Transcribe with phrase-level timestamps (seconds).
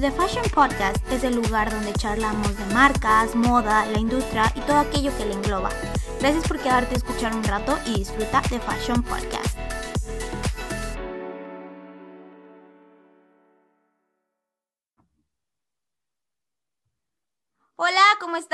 [0.00, 4.78] The Fashion Podcast es el lugar donde charlamos de marcas, moda, la industria y todo
[4.78, 5.70] aquello que le engloba.
[6.20, 9.43] Gracias por quedarte a escuchar un rato y disfruta de Fashion Podcast.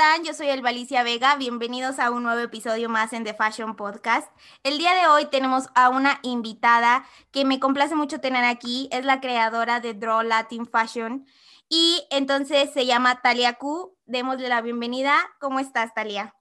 [0.01, 0.23] Están?
[0.23, 1.35] Yo soy Elvalicia Vega.
[1.35, 4.27] Bienvenidos a un nuevo episodio más en The Fashion Podcast.
[4.63, 8.89] El día de hoy tenemos a una invitada que me complace mucho tener aquí.
[8.91, 11.27] Es la creadora de Draw Latin Fashion.
[11.69, 13.95] Y entonces se llama Talia Q.
[14.07, 15.13] Démosle la bienvenida.
[15.39, 16.33] ¿Cómo estás, Talia?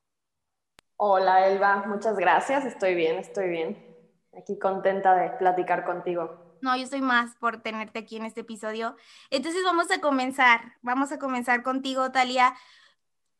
[0.96, 1.84] Hola, Elba.
[1.86, 2.64] Muchas gracias.
[2.64, 3.94] Estoy bien, estoy bien.
[4.38, 6.56] Aquí contenta de platicar contigo.
[6.62, 8.96] No, yo estoy más por tenerte aquí en este episodio.
[9.28, 10.60] Entonces vamos a comenzar.
[10.80, 12.54] Vamos a comenzar contigo, Talia.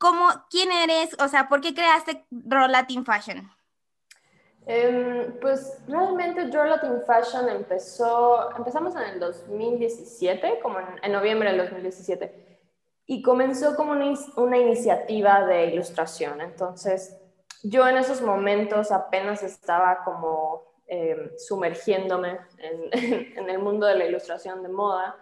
[0.01, 1.15] ¿Cómo, quién eres?
[1.23, 3.49] O sea, ¿por qué creaste Draw Latin Fashion?
[4.67, 11.59] Em, pues realmente Draw Latin Fashion empezó, empezamos en el 2017, como en, noviembre del
[11.59, 12.61] 2017,
[13.07, 16.41] y comenzó como una, una iniciativa de ilustración.
[16.41, 17.17] Entonces,
[17.63, 22.91] yo en esos momentos apenas estaba como Em, sumergiéndome en,
[23.49, 25.17] el mundo de la ilustración de moda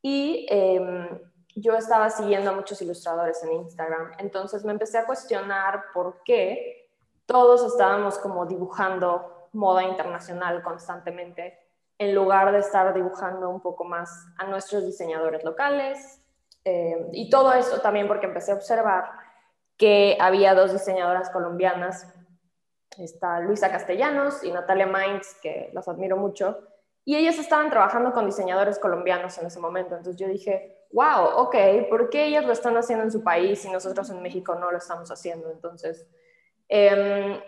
[0.00, 1.06] y em,
[1.54, 4.12] yo estaba siguiendo a muchos ilustradores en Instagram.
[4.18, 6.88] Entonces me empecé a cuestionar por qué
[7.26, 11.58] todos estábamos como dibujando moda internacional constantemente
[11.98, 16.20] en lugar de estar dibujando un poco más a nuestros diseñadores locales.
[16.64, 19.10] Em, y todo eso también porque empecé a observar
[19.76, 22.06] que había dos diseñadoras colombianas
[22.98, 26.58] está Luisa Castellanos y Natalia Mainz, que las admiro mucho,
[27.04, 29.96] y ellas estaban trabajando con diseñadores colombianos en ese momento.
[29.96, 31.56] Entonces yo dije, wow, ok,
[31.88, 34.78] ¿por qué ellas lo están haciendo en su país y nosotros en México no lo
[34.78, 35.50] estamos haciendo?
[35.50, 36.06] Entonces,
[36.68, 37.40] em,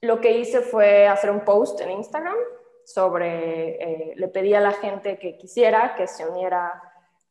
[0.00, 2.36] lo que hice fue hacer un post en Instagram
[2.84, 6.80] sobre, eh, le pedí a la gente que quisiera que se uniera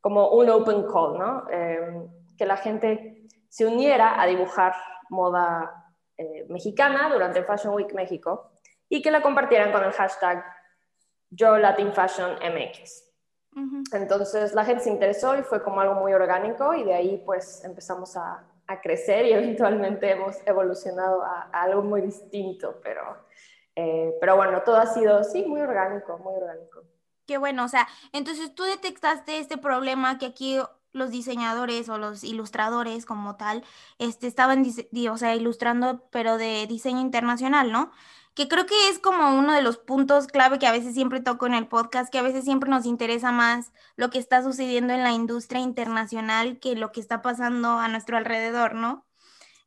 [0.01, 1.49] como un open call, ¿no?
[1.49, 4.73] Em, que la gente se uniera a dibujar
[5.09, 8.51] moda eh, mexicana durante Fashion Week México
[8.89, 10.43] y que la compartieran con el hashtag
[11.35, 13.03] Yo Latin Fashion MX.
[13.91, 17.63] Entonces la gente se interesó y fue como algo muy orgánico y de ahí pues
[17.63, 18.49] empezamos a,
[18.81, 23.27] crecer y eventualmente hemos evolucionado a, algo muy distinto, pero,
[23.75, 26.81] eh, pero bueno, todo ha sido, sí, muy orgánico, muy orgánico.
[27.27, 30.59] Qué bueno, o sea, entonces tú detectaste este problema que aquí
[30.91, 33.63] los diseñadores o los ilustradores como tal,
[33.97, 34.65] este, estaban,
[35.11, 37.91] o sea, ilustrando, pero de diseño internacional, ¿no?
[38.35, 41.45] Que creo que es como uno de los puntos clave que a veces siempre toco
[41.45, 45.03] en el podcast, que a veces siempre nos interesa más lo que está sucediendo en
[45.03, 49.05] la industria internacional que lo que está pasando a nuestro alrededor, ¿no?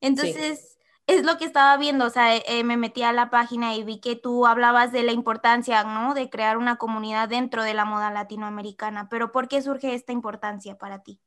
[0.01, 3.85] Entonces es lo que estaba viendo, o sea, eh, me metí a la página y
[3.85, 6.15] vi que tú hablabas de la importancia, ¿no?
[6.15, 10.77] De crear una comunidad dentro de la moda latinoamericana, pero ¿por qué surge esta importancia
[10.77, 11.21] para ti?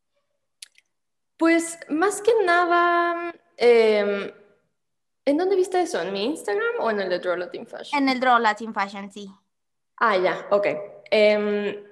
[1.37, 4.31] Pues más que nada, em,
[5.29, 6.01] ¿en dónde viste eso?
[6.01, 8.01] ¿En mi Instagram o en el de Draw Latin Fashion?
[8.01, 9.31] En el Draw Latin Fashion, sí.
[9.97, 10.67] Ah, ya, ok.
[11.11, 11.83] Em,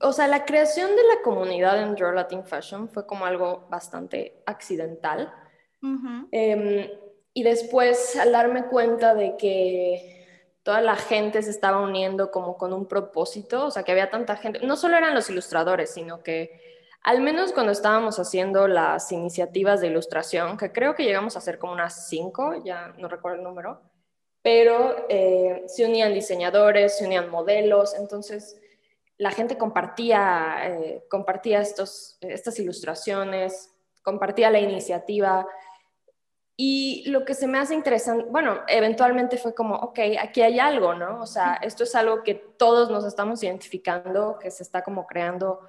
[0.00, 4.42] o sea, la creación de la comunidad en Draw Latin Fashion fue como algo bastante
[4.46, 5.32] accidental
[6.30, 6.88] Em,
[7.34, 12.72] y después, al darme cuenta de que toda la gente se estaba uniendo como con
[12.72, 16.60] un propósito, o sea, que había tanta gente, no solo eran los ilustradores, sino que
[17.04, 21.58] al menos cuando estábamos haciendo las iniciativas de ilustración, que creo que llegamos a hacer
[21.58, 23.80] como unas cinco, ya no recuerdo el número,
[24.42, 28.60] pero eh, se unían diseñadores, se unían modelos, entonces
[29.18, 35.46] la gente compartía, eh, compartía estos, estas ilustraciones, compartía la iniciativa,
[36.56, 40.94] y lo que se me hace interesante, bueno, eventualmente fue como, ok, aquí hay algo,
[40.94, 41.20] ¿no?
[41.20, 45.60] O sea, esto es algo que todos nos estamos identificando, que se está como creando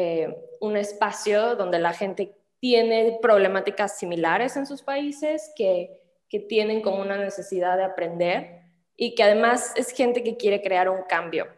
[0.00, 5.90] eh, un espacio donde la gente tiene problemáticas similares en sus países, que,
[6.28, 8.62] que tienen como una necesidad de aprender
[8.96, 11.48] y que además es gente que quiere crear un cambio.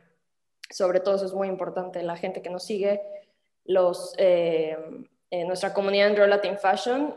[0.70, 3.02] Sobre todo eso es muy importante, la gente que nos sigue,
[3.66, 4.74] los, eh,
[5.28, 7.14] en nuestra comunidad en Draw Latin Fashion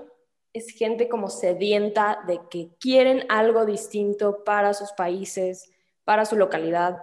[0.51, 5.71] es gente como sedienta de que quieren algo distinto para sus países,
[6.03, 7.01] para su localidad.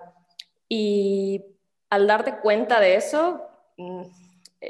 [0.69, 1.43] Y
[1.89, 3.47] al darte cuenta de eso,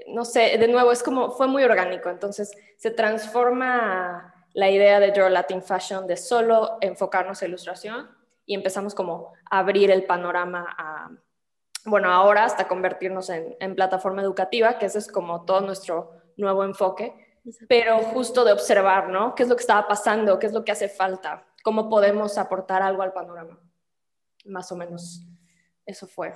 [0.08, 2.10] no sé, de nuevo, es como, fue muy orgánico.
[2.10, 8.10] Entonces se transforma la idea de Draw Latin Fashion de solo enfocarnos en ilustración
[8.46, 11.10] y empezamos como a abrir el panorama a,
[11.84, 16.64] bueno, ahora hasta convertirnos en, en plataforma educativa, que ese es como todo nuestro nuevo
[16.64, 17.14] enfoque
[17.68, 19.34] pero justo de observar, ¿no?
[19.34, 20.38] ¿Qué es lo que estaba pasando?
[20.38, 21.46] ¿Qué es lo que hace falta?
[21.62, 23.58] ¿Cómo podemos aportar algo al panorama?
[24.44, 25.26] Más o menos,
[25.86, 26.32] eso fue.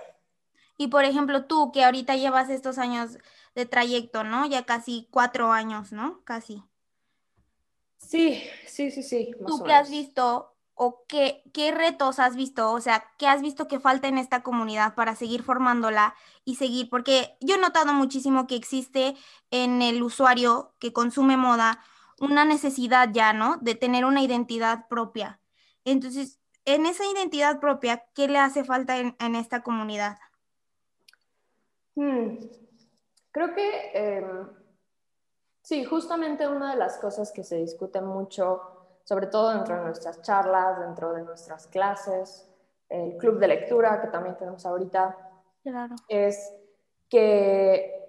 [0.76, 3.18] Y por ejemplo, tú que ahorita llevas estos años
[3.54, 4.46] de trayecto, ¿no?
[4.46, 6.22] Ya casi cuatro años, ¿no?
[6.24, 6.64] Casi.
[7.98, 9.30] Sí, sí, sí, sí.
[9.46, 12.72] ¿Tú qué has visto o qué, qué retos has visto?
[12.72, 16.90] O sea, ¿qué has visto que falta en esta comunidad para seguir formándola y seguir?
[16.90, 19.14] Porque yo he notado muchísimo que existe
[19.50, 21.80] en el usuario que consume moda
[22.20, 23.56] una necesidad ya, ¿no?
[23.60, 25.40] De tener una identidad propia.
[25.84, 30.18] Entonces, en esa identidad propia, ¿qué le hace falta en, esta comunidad?
[31.96, 32.38] Hmm.
[33.30, 34.48] Creo que em,
[35.62, 38.74] sí, justamente una de las cosas que se discute mucho
[39.04, 42.48] sobre todo dentro de nuestras charlas, dentro de nuestras clases,
[42.88, 45.16] el club de lectura que también tenemos ahorita,
[46.08, 46.52] es
[47.08, 48.02] que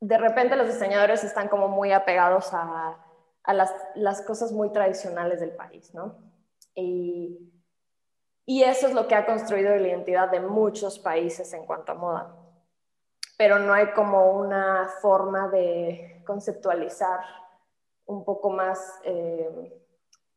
[0.00, 3.04] de repente los diseñadores están como muy apegados a,
[3.42, 6.16] a las, las, cosas muy tradicionales del país, ¿no?
[6.74, 7.52] Y,
[8.44, 11.94] y eso es lo que ha construido la identidad de muchos países en cuanto a
[11.96, 12.36] moda.
[13.36, 17.20] Pero no hay como una forma de conceptualizar
[18.06, 19.82] un poco más eh,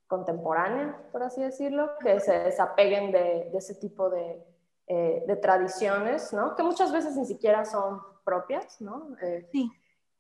[0.08, 4.44] contemporánea, por así decirlo, que se desapeguen de, ese tipo de,
[4.88, 6.56] eh, de, tradiciones, ¿no?
[6.56, 9.16] Que muchas veces ni siquiera son propias, ¿no?
[9.22, 9.72] Eh, sí.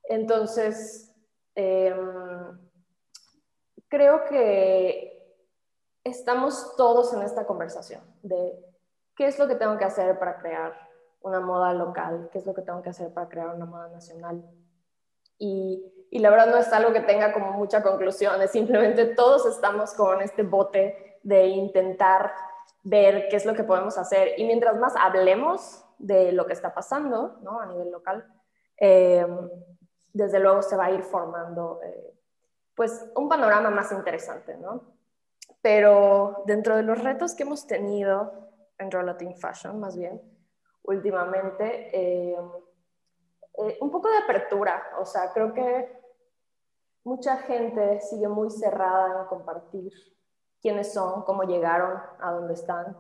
[0.04, 1.06] Entonces,
[3.90, 5.20] creo que
[6.04, 8.58] estamos todos en esta conversación de
[9.16, 10.89] qué es lo que tengo que hacer para crear
[11.22, 14.44] una moda local, qué es lo que tengo que hacer para crear una moda nacional.
[15.38, 19.46] Y y la verdad no es algo que tenga como mucha conclusión, es simplemente todos
[19.46, 22.34] estamos con este bote de intentar
[22.84, 26.74] ver qué es lo que podemos hacer y mientras más hablemos de lo que está
[26.74, 27.60] pasando ¿no?
[27.60, 28.26] a nivel local,
[28.78, 29.26] eh,
[30.14, 32.16] desde luego se va a ir formando eh,
[32.74, 34.96] pues un panorama más interesante, ¿no?
[35.62, 38.32] Pero dentro de los retos que hemos tenido
[38.78, 40.22] en Relative Fashion, más bien,
[40.84, 42.38] últimamente, eh,
[43.82, 46.00] un poco de apertura, o sea, creo que
[47.04, 49.92] mucha gente sigue muy cerrada en compartir
[50.62, 52.98] quiénes son, cómo llegaron a donde están.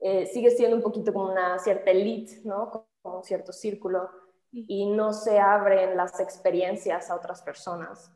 [0.00, 2.88] Eh, sigue siendo un poquito como una cierta elite, ¿no?
[3.02, 4.10] Como un cierto círculo
[4.50, 8.12] y no se abren las experiencias a otras personas.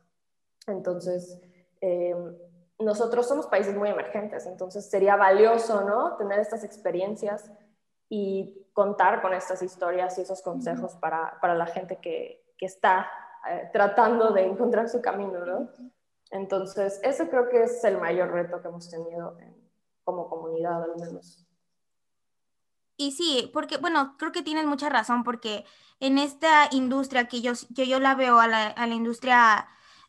[0.67, 1.41] Entonces,
[1.81, 2.15] eh,
[2.79, 6.17] nosotros somos países muy emergentes, entonces sería valioso, ¿no?
[6.17, 7.51] Tener estas experiencias
[8.09, 13.11] y contar con estas historias y esos consejos para, para la gente que, que está
[13.51, 15.69] eh, tratando de encontrar su camino, ¿no?
[16.31, 19.37] Entonces, ese creo que es el mayor reto que hemos tenido
[20.05, 21.45] como comunidad, al menos.
[22.97, 25.65] Y sí, porque, bueno, creo que tienes mucha razón, porque
[25.99, 29.67] en esta industria que yo, que yo la veo a la, a la industria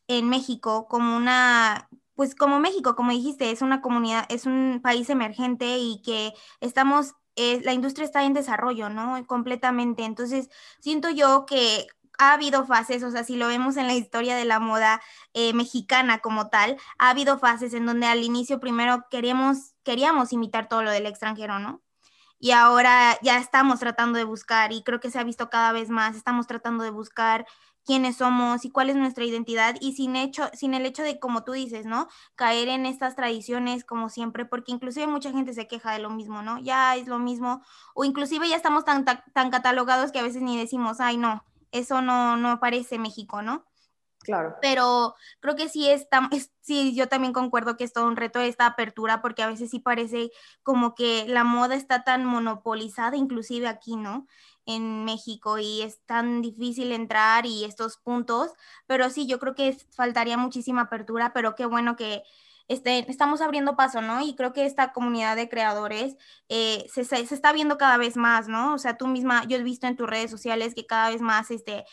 [0.08, 5.10] en México como una, pues como México, como dijiste, es una comunidad, es un país
[5.10, 9.26] emergente y que estamos, eh, la industria está en desarrollo, ¿no?
[9.28, 10.04] Completamente.
[10.04, 10.50] Entonces,
[10.80, 11.88] siento yo que
[12.20, 15.02] ha habido fases, o sea, si lo vemos en la historia de la moda
[15.34, 20.68] eh, mexicana como tal, ha habido fases en donde al inicio primero queríamos, queríamos imitar
[20.68, 21.82] todo lo del extranjero, ¿no?
[22.38, 25.90] Y ahora ya estamos tratando de buscar, y creo que se ha visto cada vez
[25.90, 27.46] más, estamos tratando de buscar
[27.90, 31.44] quiénes somos y cuál es nuestra identidad y sin hecho sin el hecho de como
[31.44, 32.08] tú dices, ¿no?
[32.36, 36.44] caer en estas tradiciones como siempre, porque inclusive mucha gente se queja de lo mismo,
[36.44, 36.60] ¿no?
[36.60, 37.64] Ya es lo mismo
[37.96, 42.04] o inclusive ya estamos tan tan catalogados que a veces ni decimos, "Ay, no, eso
[42.04, 43.66] no, no parece México, ¿no?
[44.20, 44.56] Claro.
[44.62, 46.30] Pero creo que sí, está,
[46.62, 49.80] sí, yo también concuerdo que es todo un reto esta apertura, porque a veces sí
[49.80, 50.30] parece
[50.62, 54.28] como que la moda está tan monopolizada, inclusive aquí, ¿no?
[54.72, 58.52] En México, y es tan difícil entrar y estos puntos,
[58.88, 62.22] pero sí, yo creo que faltaría muchísima apertura, pero qué bueno que
[62.70, 64.22] este, estamos abriendo paso, ¿no?
[64.22, 66.16] Y creo que esta comunidad de creadores
[66.50, 68.76] eh, se, está viendo cada vez más, ¿no?
[68.76, 71.50] O sea, tú misma, yo he visto en tus redes sociales que cada vez más
[71.50, 71.84] este,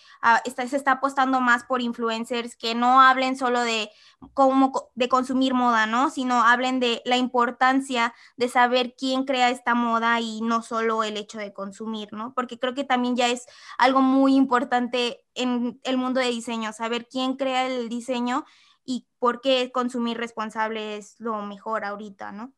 [0.45, 3.91] está, se está apostando más por influencers que no hablen solo de
[4.35, 6.11] cómo, de consumir moda, ¿no?
[6.11, 11.17] Sino hablen de la importancia de saber quién crea esta moda y no solo el
[11.17, 12.35] hecho de consumir, ¿no?
[12.35, 13.47] Porque creo que también ya es
[13.79, 18.45] algo muy importante en el mundo de diseño, saber quién crea el diseño
[18.87, 22.53] y por qué consumir responsable es lo mejor ahorita, ¿no?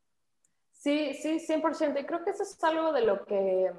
[0.73, 1.99] Sí, sí, 100%.
[2.00, 3.73] Y creo que eso es algo de lo que,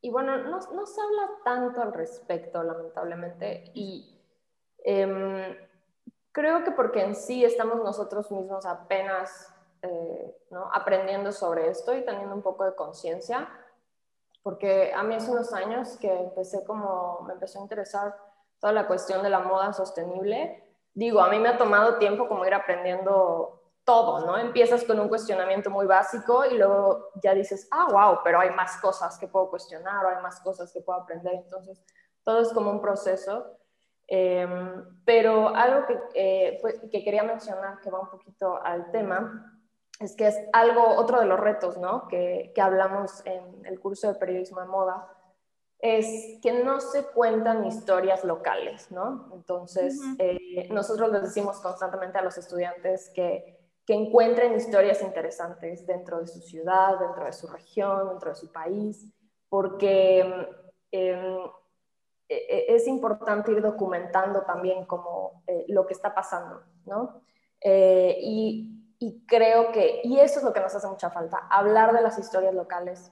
[0.00, 3.70] y bueno, no, se habla tanto al respecto, lamentablemente.
[3.74, 4.16] Y
[4.84, 5.56] em,
[6.32, 9.52] creo que porque en sí estamos nosotros mismos apenas
[9.82, 10.36] eh,
[10.72, 13.48] aprendiendo sobre esto y teniendo un poco de conciencia.
[14.44, 18.16] Porque a mí hace unos años que empecé como, me empezó a interesar
[18.60, 20.67] toda la cuestión de la moda sostenible
[20.98, 24.36] digo, a mí me ha tomado tiempo como ir aprendiendo todo, ¿no?
[24.36, 28.78] Empiezas con un cuestionamiento muy básico y luego ya dices, ah, wow, pero hay más
[28.78, 31.34] cosas que puedo cuestionar o hay más cosas que puedo aprender.
[31.34, 31.80] Entonces,
[32.24, 33.46] todo es como un proceso.
[34.08, 39.54] Em, pero algo que, eh, que quería mencionar, que va un poquito al tema,
[40.00, 42.08] es que es algo, otro de los retos, ¿no?
[42.08, 45.08] Que, que hablamos en el curso de periodismo de moda,
[45.78, 49.30] es que no se cuentan historias locales, ¿no?
[49.32, 53.58] Entonces, eh, nosotros les decimos constantemente a los estudiantes que
[53.88, 58.52] que encuentren historias interesantes dentro de su ciudad, dentro de su región, dentro de su
[58.52, 59.10] país,
[59.48, 60.20] porque
[60.92, 61.38] em,
[62.28, 67.22] e, e, es importante ir documentando también como eh, lo que está pasando, ¿no?
[67.62, 71.94] Eh, y, y, creo que, y eso es lo que nos hace mucha falta, hablar
[71.94, 73.10] de las historias locales,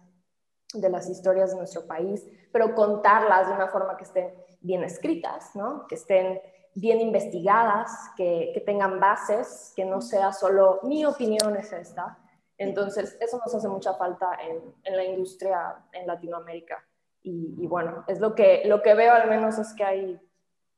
[0.81, 5.55] de las historias de nuestro país, pero contarlas de una forma que estén bien escritas,
[5.55, 5.87] ¿no?
[5.87, 6.41] Que estén
[6.75, 12.19] bien investigadas, que, que, tengan bases, que no sea solo mi opinión es esta.
[12.59, 16.83] Entonces, eso nos hace mucha falta en, en la industria en Latinoamérica.
[17.29, 20.21] Y, bueno, es lo que, lo que veo al menos es que hay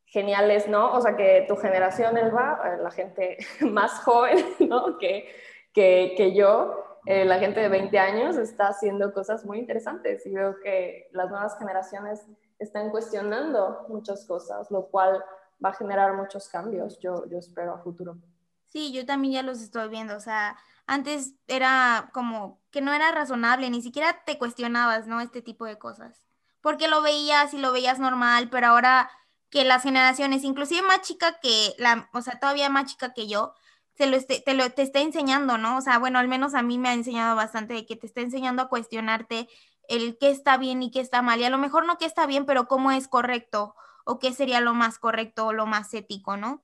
[0.06, 0.94] geniales, ¿no?
[0.94, 4.96] O sea, que tu generación, Elba, eh, la gente más joven, ¿no?
[4.96, 5.28] Que,
[5.74, 10.34] que, que yo, eh, la gente de 20 años está haciendo cosas muy interesantes y
[10.34, 12.26] veo que las nuevas generaciones
[12.58, 15.24] están cuestionando muchas cosas, lo cual
[15.64, 18.18] va a generar muchos cambios, yo, yo espero a futuro.
[18.66, 23.10] Sí, yo también ya los estoy viendo, o sea, antes era como que no era
[23.10, 25.22] razonable, ni siquiera te cuestionabas, ¿no?
[25.22, 26.26] Este tipo de cosas,
[26.60, 29.10] porque lo veías y lo veías normal, pero ahora
[29.48, 33.54] que las generaciones, inclusive más chica que la, o sea, todavía más chica que yo,
[33.98, 35.76] se lo te lo te está enseñando, ¿no?
[35.76, 38.20] O sea, bueno, al menos a mí me ha enseñado bastante de que te está
[38.20, 39.48] enseñando a cuestionarte
[39.88, 42.26] el qué está bien y qué está mal, y a lo mejor no qué está
[42.26, 43.74] bien, pero cómo es correcto,
[44.04, 46.62] o qué sería lo más correcto o lo más ético, ¿no?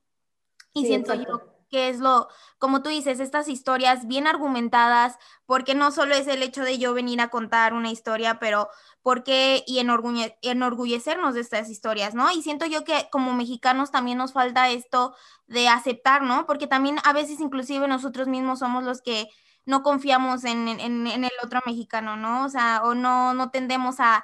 [0.73, 5.91] Y siento yo que es lo, como tú dices, estas historias bien argumentadas, porque no
[5.91, 8.69] solo es el hecho de yo venir a contar una historia, pero
[9.01, 12.31] porque y enorgullecernos de estas historias, ¿no?
[12.31, 15.15] Y siento yo que como mexicanos también nos falta esto
[15.47, 16.45] de aceptar, ¿no?
[16.47, 19.29] Porque también a veces inclusive nosotros mismos somos los que
[19.65, 22.45] no confiamos en, en, en el otro mexicano, ¿no?
[22.45, 24.23] O sea, o no, no tendemos a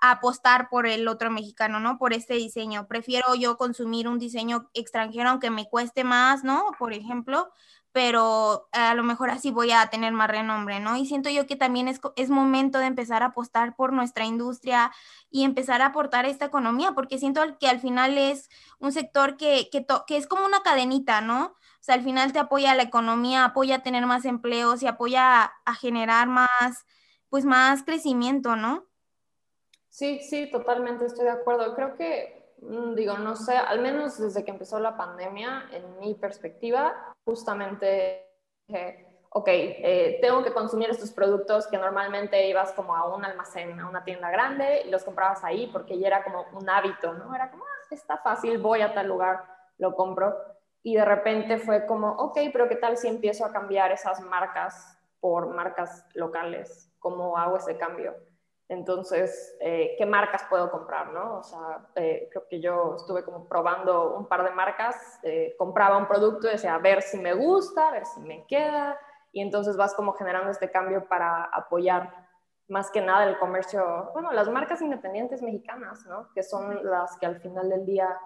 [0.00, 1.98] apostar por el otro mexicano, ¿no?
[1.98, 2.86] Por este diseño.
[2.88, 6.72] Prefiero yo consumir un diseño extranjero aunque me cueste más, ¿no?
[6.78, 7.50] Por ejemplo,
[7.92, 10.96] pero a lo mejor así voy a tener más renombre, ¿no?
[10.96, 14.92] Y siento yo que también es, es momento de empezar a apostar por nuestra industria
[15.30, 19.68] y empezar a aportar esta economía, porque siento que al final es un sector que,
[19.72, 21.46] que, es como una cadenita, ¿no?
[21.46, 25.42] O sea, al final te apoya la economía, apoya a tener más empleos y apoya
[25.44, 26.86] a, a generar más,
[27.28, 28.89] pues más crecimiento, ¿no?
[29.90, 31.74] Sí, sí, totalmente estoy de acuerdo.
[31.74, 36.14] Creo que, mm, digo, no sé, al menos desde que empezó la pandemia, en mi
[36.14, 36.94] perspectiva,
[37.24, 38.24] justamente
[38.68, 43.78] dije, ok, eh, tengo que consumir estos productos que normalmente ibas como a un almacén,
[43.80, 47.34] a una tienda grande y los comprabas ahí porque ya era como un hábito, ¿no?
[47.34, 49.44] Era como, ah, está fácil, voy a tal lugar,
[49.78, 50.36] lo compro.
[50.82, 54.98] Y de repente fue como, ok, pero ¿qué tal si empiezo a cambiar esas marcas
[55.20, 56.92] por marcas locales?
[57.00, 58.14] ¿Cómo hago ese cambio?
[58.70, 61.08] Entonces, eh, ¿qué marcas puedo comprar?
[61.08, 61.38] ¿no?
[61.38, 65.98] O sea, eh, creo que yo estuve como probando un par de marcas, eh, compraba
[65.98, 68.96] un producto y decía, a ver si me gusta, a ver si me queda,
[69.32, 72.28] y entonces vas como generando este cambio para apoyar
[72.68, 76.28] más que nada el comercio, bueno, las marcas independientes mexicanas, ¿no?
[76.32, 78.16] Que son las que al final del día,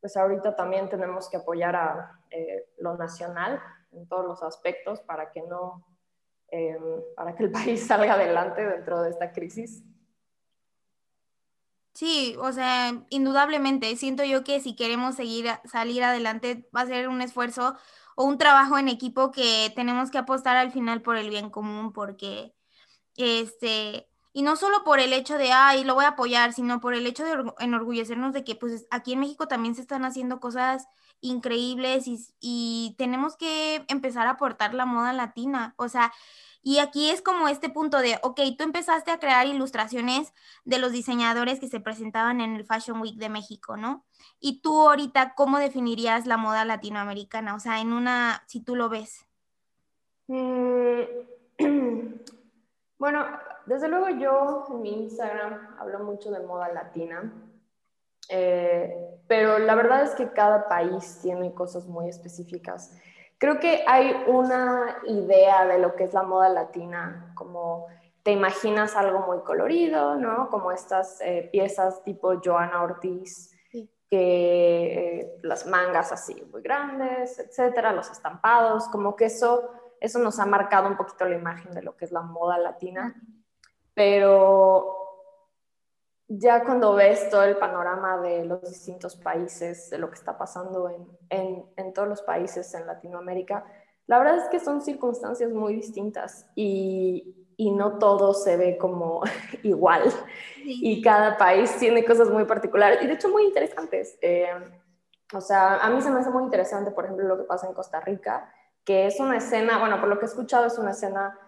[0.00, 2.20] pues ahorita también tenemos que apoyar a
[2.78, 5.84] lo nacional en todos los aspectos para que no
[6.56, 9.82] Em, para que el país salga adelante dentro de esta crisis.
[11.94, 17.08] Sí, o sea, indudablemente, siento yo que si queremos seguir salir adelante va a ser
[17.08, 17.76] un esfuerzo
[18.16, 21.92] o un trabajo en equipo que tenemos que apostar al final por el bien común,
[21.92, 22.54] porque
[23.16, 26.94] este, y no solo por el hecho de, ay, lo voy a apoyar, sino por
[26.94, 30.86] el hecho de enorgullecernos de que pues aquí en México también se están haciendo cosas
[31.24, 36.12] increíbles y, y tenemos que empezar a aportar la moda latina, o sea,
[36.66, 40.32] y aquí es como este punto de, ok, tú empezaste a crear ilustraciones
[40.64, 44.06] de los diseñadores que se presentaban en el Fashion Week de México, ¿no?
[44.40, 47.54] Y tú ahorita, ¿cómo definirías la moda latinoamericana?
[47.54, 49.26] O sea, en una, si tú lo ves.
[50.26, 51.02] Mm,
[52.98, 53.26] bueno,
[53.66, 57.30] desde luego yo en mi Instagram hablo mucho de moda latina,
[58.28, 58.94] eh,
[59.26, 62.96] pero la verdad es que cada país tiene cosas muy específicas.
[63.38, 67.86] Creo que hay una idea de lo que es la moda latina, como
[68.22, 70.48] te imaginas algo muy colorido, ¿no?
[70.48, 73.50] Como estas eh, piezas tipo Joana Ortiz,
[74.08, 80.38] que eh, las mangas así muy grandes, etcétera, los estampados, como que eso, eso nos
[80.38, 83.14] ha marcado un poquito la imagen de lo que es la moda latina.
[83.92, 85.03] Pero
[86.28, 90.88] ya cuando ves todo el panorama de los distintos países, de lo que está pasando
[91.30, 93.64] en, en, todos los países en Latinoamérica,
[94.06, 99.22] la verdad es que son circunstancias muy distintas y, y no todo se ve como
[99.62, 100.02] igual.
[100.64, 104.18] Y cada país tiene cosas muy particulares y de hecho muy interesantes.
[104.22, 104.48] Eh,
[105.32, 107.74] o sea, a mí se me hace muy interesante, por ejemplo, lo que pasa en
[107.74, 108.52] Costa Rica,
[108.84, 111.38] que es una escena, bueno, por lo que he escuchado, es una escena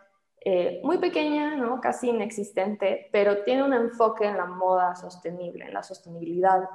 [0.49, 1.81] eh, muy pequeña, ¿no?
[1.81, 6.69] casi inexistente, pero tiene un enfoque en la moda sostenible, en la sostenibilidad,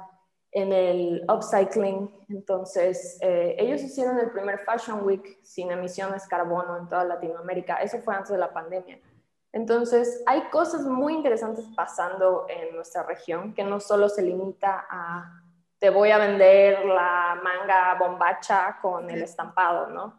[0.50, 2.10] en el upcycling.
[2.28, 7.76] Entonces, eh, ellos hicieron el primer Fashion Week sin emisiones carbono en toda Latinoamérica.
[7.76, 9.00] Eso fue antes de la pandemia.
[9.52, 15.42] Entonces, hay cosas muy interesantes pasando en nuestra región que no solo se limita a
[15.78, 20.18] te voy a vender la manga bombacha con el estampado, ¿no?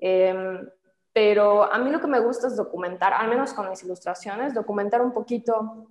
[0.00, 0.68] Em,
[1.18, 5.02] pero a mí lo que me gusta es documentar, al menos con mis ilustraciones, documentar
[5.02, 5.88] un poquito.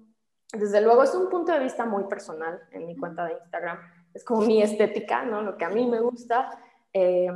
[0.53, 3.77] Desde luego es un punto de vista muy personal en mi cuenta de Instagram.
[4.13, 5.41] Es como mi estética, ¿no?
[5.41, 6.57] Lo que a mí me gusta.
[6.93, 7.27] Eh,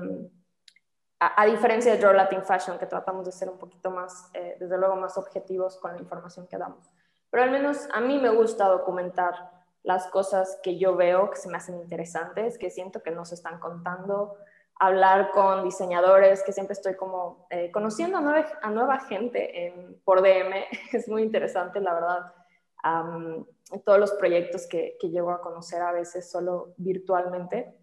[1.19, 4.77] a, diferencia de Draw Latin Fashion, que tratamos de ser un poquito más, eh, desde
[4.77, 6.89] luego, más objetivos con la información que damos.
[7.29, 9.51] Pero al menos a mí me gusta documentar
[9.83, 13.35] las cosas que yo veo que se me hacen interesantes, que siento que no se
[13.35, 14.37] están contando,
[14.81, 20.65] hablar con diseñadores, que siempre estoy como eh, conociendo a nueva, gente en, por DM.
[20.91, 22.33] Es muy interesante, la verdad.
[23.85, 27.77] todos los proyectos que, que llego a conocer a veces solo virtualmente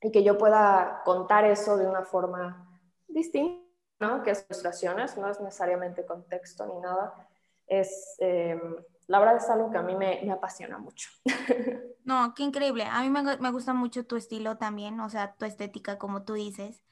[0.00, 5.38] y que yo pueda contar eso de una forma distinta, que es ilustraciones, no es
[5.38, 7.28] necesariamente contexto ni nada.
[7.66, 8.58] Es, eh,
[9.06, 11.10] la verdad es algo que a mí me apasiona mucho.
[12.04, 12.84] No, qué increíble.
[12.84, 16.34] A mí me, me, gusta mucho tu estilo también, o sea, tu estética, como tú
[16.34, 16.82] dices.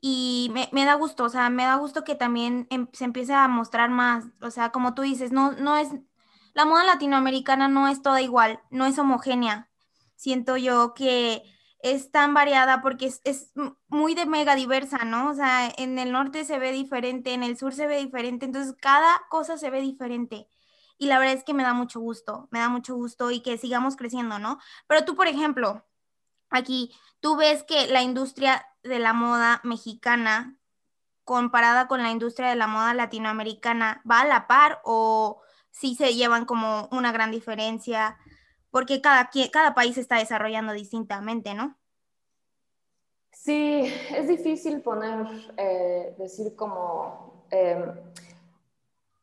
[0.00, 3.34] Y me, me da gusto, o sea, me da gusto que también em, se empiece
[3.34, 5.90] a mostrar más, o sea, como tú dices, no, no es,
[6.54, 9.70] la moda latinoamericana no es toda igual, no es homogénea.
[10.16, 11.42] Siento yo que
[11.80, 13.52] es tan variada porque es, es,
[13.88, 15.30] muy de mega diversa, ¿no?
[15.30, 18.74] O sea, en el norte se ve diferente, en el sur se ve diferente, entonces
[18.80, 20.48] cada cosa se ve diferente
[21.02, 23.58] y la verdad es que me da mucho gusto, me da mucho gusto y que
[23.58, 24.60] sigamos creciendo, ¿no?
[24.86, 25.84] Pero tú, por ejemplo,
[26.48, 30.60] aquí, tú ves que la industria de la moda mexicana
[31.24, 36.14] comparada con la industria de la moda latinoamericana va a la par o sí se
[36.14, 38.16] llevan como una gran diferencia,
[38.70, 41.80] porque cada, cada país está desarrollando distintamente, ¿no?
[43.32, 47.44] Sí, es difícil poner, eh, decir como...
[47.50, 47.92] Em,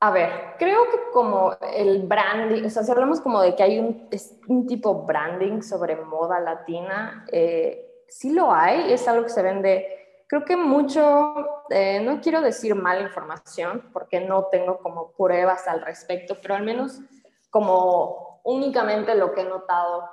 [0.02, 3.80] a ver, creo que como el branding, o sea, si hablamos como de que hay
[3.80, 4.08] un,
[4.48, 10.24] un tipo branding sobre moda latina, eh, sí lo hay, es algo que se vende,
[10.28, 15.82] creo que mucho, eh, no quiero decir mala información, porque no tengo como pruebas al
[15.82, 17.02] respecto, pero al menos
[17.50, 20.10] como únicamente lo que he notado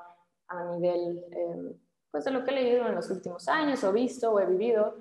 [0.48, 1.76] a nivel, eh,
[2.10, 4.96] pues de lo que he leído en los últimos años, o visto, o he vivido,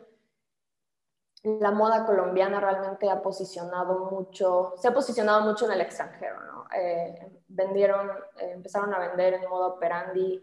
[1.45, 6.65] la moda colombiana realmente ha posicionado mucho, se ha posicionado mucho en el extranjero, ¿no?
[6.75, 10.41] Eh, vendieron, eh, empezaron a vender en modo operandi,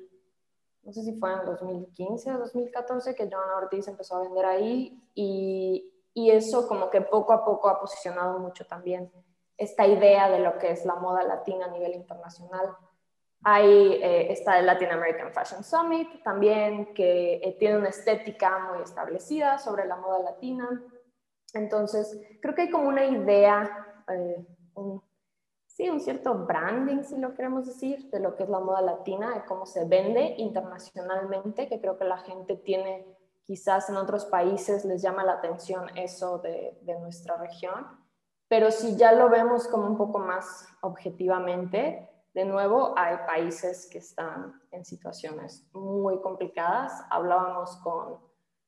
[0.85, 5.01] no sé si fue en 2015 o 2014 que Joan Ortiz empezó a vender ahí
[5.15, 9.11] y, y eso como que poco a poco ha posicionado mucho también
[9.57, 12.77] esta idea de lo que es la moda latina a nivel internacional.
[13.45, 19.59] Hay eh, está el Latin American Fashion Summit también, que tiene una estética muy establecida
[19.59, 20.83] sobre la moda latina.
[21.53, 25.03] Entonces, creo que hay como una idea, eh, un,
[25.67, 29.35] sí, un cierto branding, si lo queremos decir, de lo que es la moda latina,
[29.35, 33.05] de cómo se vende internacionalmente, que creo que la gente tiene,
[33.45, 37.87] quizás en otros países les llama la atención eso de, de nuestra región,
[38.49, 43.99] pero si ya lo vemos como un poco más objetivamente, de nuevo, hay países que
[43.99, 47.05] están en situaciones muy complicadas.
[47.11, 48.19] Hablábamos con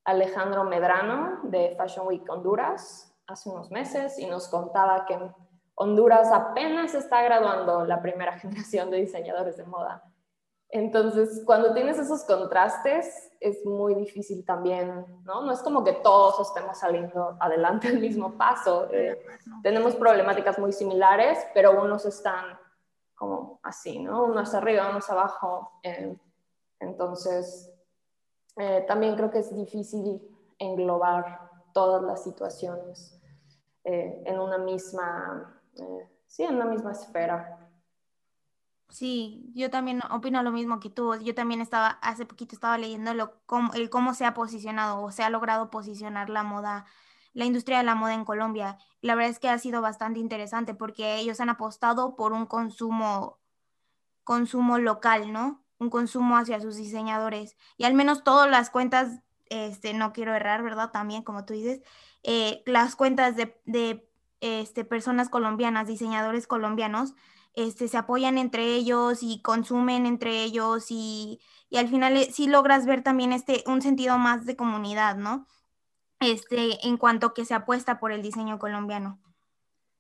[0.05, 5.35] Alejandro Medrano de Fashion Week Honduras hace unos meses y nos contaba que en
[5.77, 10.03] Honduras apenas está graduando la primera generación de diseñadores de moda.
[10.69, 15.43] Entonces, cuando tienes esos contrastes, es muy difícil también, ¿no?
[15.43, 18.89] No es como que todos estemos saliendo adelante al mismo paso.
[18.91, 19.25] Eh,
[19.63, 22.59] tenemos problemáticas muy similares, pero unos están
[23.15, 24.25] como así, ¿no?
[24.25, 25.81] Unos arriba, unos abajo.
[25.83, 26.17] Eh,
[26.81, 27.71] entonces,
[28.57, 30.21] eh, también creo que es difícil
[30.59, 33.21] englobar todas las situaciones
[33.85, 37.61] eh, en una misma, eh, sí, en una misma esfera.
[38.89, 41.17] Sí, yo también opino lo mismo que tú.
[41.17, 45.11] Yo también estaba, hace poquito estaba leyendo lo, cómo, el cómo se ha posicionado o
[45.11, 46.87] se ha logrado posicionar la moda,
[47.35, 48.79] la industria de la moda en Colombia.
[49.03, 53.39] la verdad es que ha sido bastante interesante porque ellos han apostado por un consumo,
[54.25, 55.63] consumo local, ¿no?
[55.79, 57.57] Un consumo hacia sus diseñadores.
[57.77, 59.21] Y al menos todas las cuentas,
[59.51, 60.91] este, no quiero errar, ¿verdad?
[60.91, 61.83] También, como tú dices,
[62.23, 64.09] eh, las cuentas de, de
[64.41, 67.15] este, personas colombianas, diseñadores colombianos,
[67.55, 71.41] este, se apoyan entre ellos y consumen entre ellos y,
[71.75, 75.47] al final eh, sí logras ver también este, un sentido más de comunidad, ¿no?
[76.25, 79.19] Este, en cuanto que se apuesta por el diseño colombiano.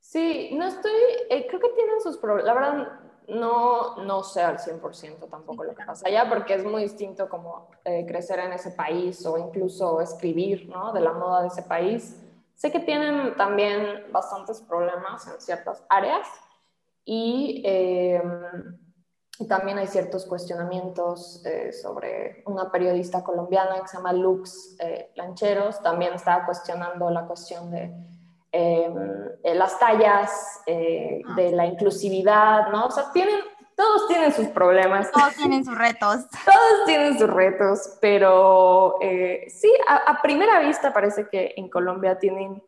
[0.00, 0.92] Sí, no estoy,
[1.28, 5.74] eh, creo que tienen sus problemas, la verdad no, no sé al 100% tampoco lo
[5.74, 10.00] que pasa allá, porque es muy distinto como eh, crecer en ese país o incluso
[10.00, 10.92] escribir, ¿no?
[10.92, 12.22] De la moda de ese país.
[12.54, 16.26] Sé que tienen también bastantes problemas en ciertas áreas,
[17.06, 18.22] eh,
[19.38, 25.10] y también hay ciertos cuestionamientos eh, sobre una periodista colombiana que se llama Lux eh,
[25.16, 27.92] Lancheros, también estaba cuestionando la cuestión de
[29.42, 32.86] las tallas, de la inclusividad, ¿no?
[32.86, 33.40] O sea, tienen,
[33.74, 35.10] todos tienen sus problemas.
[35.10, 36.28] Todos tienen sus retos.
[36.44, 38.94] todos tienen sus retos, pero
[39.48, 42.62] sí, a primera vista parece que en Colombia tienen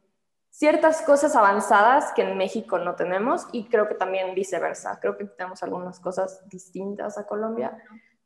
[0.57, 4.99] ciertas cosas avanzadas que en México no tenemos y creo que también viceversa.
[5.01, 7.77] Creo que tenemos algunas cosas distintas a Colombia,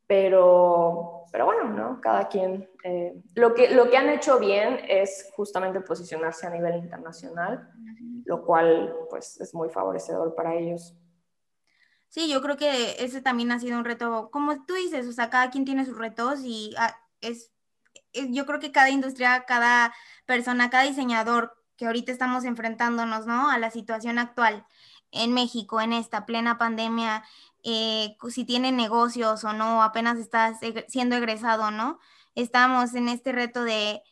[0.06, 2.00] pero, pero bueno, ¿no?
[2.00, 2.70] Cada quien.
[2.84, 7.68] Eh, lo, que, lo que han hecho bien es justamente posicionarse a nivel internacional,
[8.24, 10.94] lo cual pues es muy favorecedor para ellos.
[12.10, 15.30] Sí, yo creo que ese también ha sido un reto, como tú dices, o sea,
[15.30, 17.52] cada quien tiene sus retos y ah, es,
[18.12, 19.92] yo creo que cada industria, cada
[20.26, 23.48] persona, cada diseñador que ahorita estamos enfrentándonos, ¿no?
[23.48, 24.66] A la situación actual
[25.12, 27.24] en México, en esta plena pandemia,
[27.62, 31.98] eh, si tienen negocios o no, apenas estás siendo egresado, ¿no?
[32.34, 34.02] Estamos en este reto de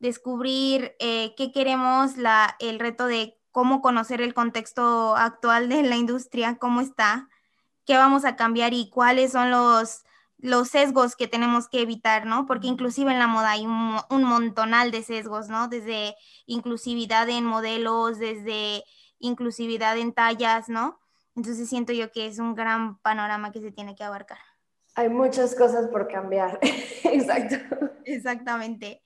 [0.00, 5.96] descubrir eh, qué queremos, la, el reto de cómo conocer el contexto actual de la
[5.96, 7.30] industria, cómo está,
[7.86, 10.03] qué vamos a cambiar y cuáles son los
[10.38, 12.46] los sesgos que tenemos que evitar, ¿no?
[12.46, 15.68] Porque inclusive en la moda hay un, montonal de sesgos, ¿no?
[15.68, 16.16] Desde
[16.46, 18.84] inclusividad en modelos, desde
[19.18, 21.00] inclusividad en tallas, ¿no?
[21.34, 24.38] Entonces siento yo que es un gran panorama que se tiene que abarcar.
[24.96, 26.58] Hay muchas cosas por cambiar,
[27.04, 27.56] exacto.
[28.04, 29.02] Exactamente.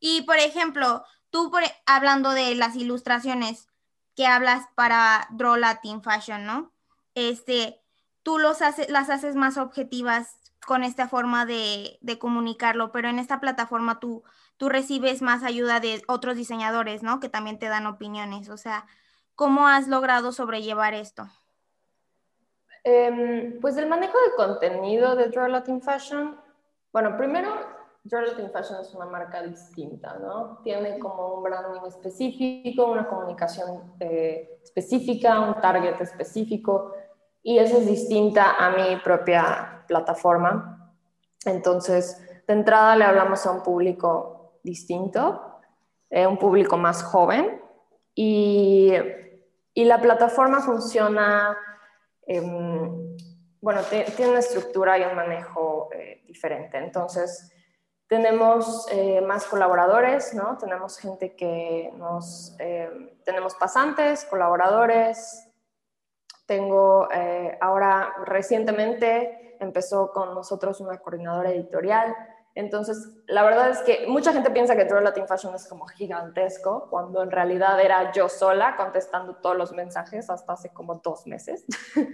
[0.00, 3.68] Y por ejemplo, tú por, hablando de las ilustraciones
[4.16, 6.72] que hablas para Draw Latin Fashion, ¿no?
[7.14, 7.80] Este,
[8.22, 13.40] tú los hace, las haces más objetivas con esta forma de, comunicarlo, pero en esta
[13.40, 14.22] plataforma tú,
[14.56, 17.20] tú recibes más ayuda de otros diseñadores, ¿no?
[17.20, 18.48] Que también te dan opiniones.
[18.48, 18.86] O sea,
[19.34, 21.28] ¿cómo has logrado sobrellevar esto?
[22.84, 26.40] Em, pues el manejo de contenido de Draw Latin Fashion,
[26.92, 27.50] bueno, primero,
[28.04, 30.58] Draw Latin Fashion es una marca distinta, ¿no?
[30.62, 36.94] Tiene como un branding específico, una comunicación eh, específica, un target específico
[37.42, 40.94] y eso es distinta a mi propia plataforma.
[41.44, 45.58] Entonces, de entrada le hablamos a un público distinto,
[46.08, 47.60] eh, un público más joven
[48.14, 48.92] y,
[49.74, 51.56] y la plataforma funciona,
[52.24, 53.16] em,
[53.60, 56.78] bueno, tiene una estructura y un manejo eh, diferente.
[56.78, 57.52] Entonces,
[58.06, 60.56] tenemos eh, más colaboradores, ¿no?
[60.58, 62.56] Tenemos gente que nos,
[63.24, 65.48] tenemos pasantes, colaboradores,
[66.46, 67.08] tengo
[67.60, 72.14] ahora recientemente empezó con nosotros una coordinadora editorial.
[72.56, 72.96] Entonces,
[73.26, 77.22] la verdad es que mucha gente piensa que True Latin Fashion es como gigantesco, cuando
[77.22, 81.64] en realidad era yo sola contestando todos los mensajes hasta hace como dos meses.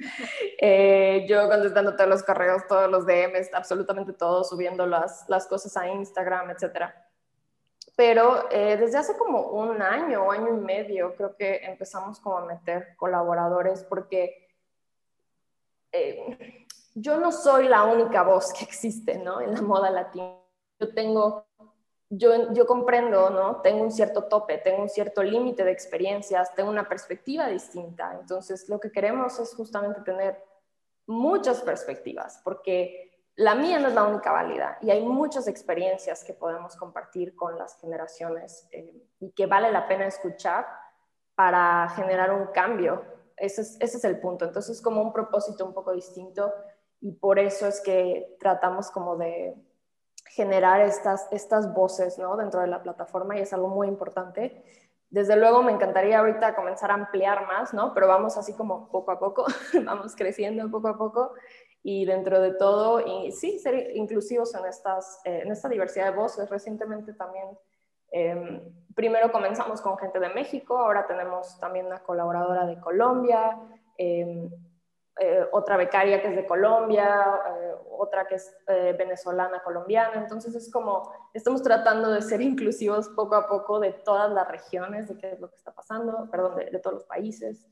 [0.59, 5.77] Eh, yo contestando todos los correos, todos los DMs, absolutamente todo, subiendo las, las cosas
[5.77, 7.07] a Instagram, etcétera
[7.97, 12.37] pero eh, desde hace como un año o año y medio creo que empezamos como
[12.39, 14.51] a meter colaboradores porque
[15.93, 16.66] eh,
[16.99, 19.41] yo no soy la única voz que existe, ¿no?
[19.43, 20.35] En la moda latina.
[20.81, 21.47] Yo tengo,
[22.09, 23.61] yo, yo comprendo, ¿no?
[23.61, 28.17] Tengo un cierto tope, tengo un cierto límite de experiencias, tengo una perspectiva distinta.
[28.19, 30.43] Entonces, lo que queremos es justamente tener
[31.07, 36.33] muchas perspectivas, porque la mía no es la única válida y hay muchas experiencias que
[36.33, 40.67] podemos compartir con las generaciones eh, y que vale la pena escuchar
[41.35, 43.05] para generar un cambio.
[43.37, 44.47] Ese es, ese es el punto.
[44.47, 46.51] Entonces es como un propósito un poco distinto
[47.01, 49.55] y por eso es que tratamos como de
[50.31, 52.37] generar estas, estas voces ¿no?
[52.37, 54.63] dentro de la plataforma y es algo muy importante.
[55.09, 57.95] Desde luego me encantaría ahorita comenzar a ampliar más, ¿no?
[57.95, 59.47] Pero vamos así como poco a poco,
[59.85, 61.33] vamos creciendo poco a poco
[61.89, 66.17] y dentro de todo, y sí, ser inclusivos en, estas, eh, en esta diversidad de
[66.17, 66.51] voces.
[66.51, 67.47] Recientemente también,
[68.11, 68.61] em,
[68.93, 73.57] primero comenzamos con gente de México, ahora tenemos también una colaboradora de Colombia,
[73.97, 74.51] em,
[75.19, 80.15] eh, otra becaria que es de Colombia, eh, otra que es venezolana, colombiana.
[80.17, 85.09] Entonces es como, estamos tratando de ser inclusivos poco a poco de todas las regiones,
[85.09, 87.67] de qué es lo que está pasando, perdón, de todos los países.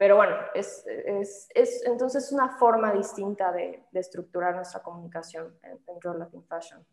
[0.00, 5.78] Pero bueno, es, es, es entonces una forma distinta de, de estructurar nuestra comunicación en,
[5.86, 6.86] en Latin Fashion.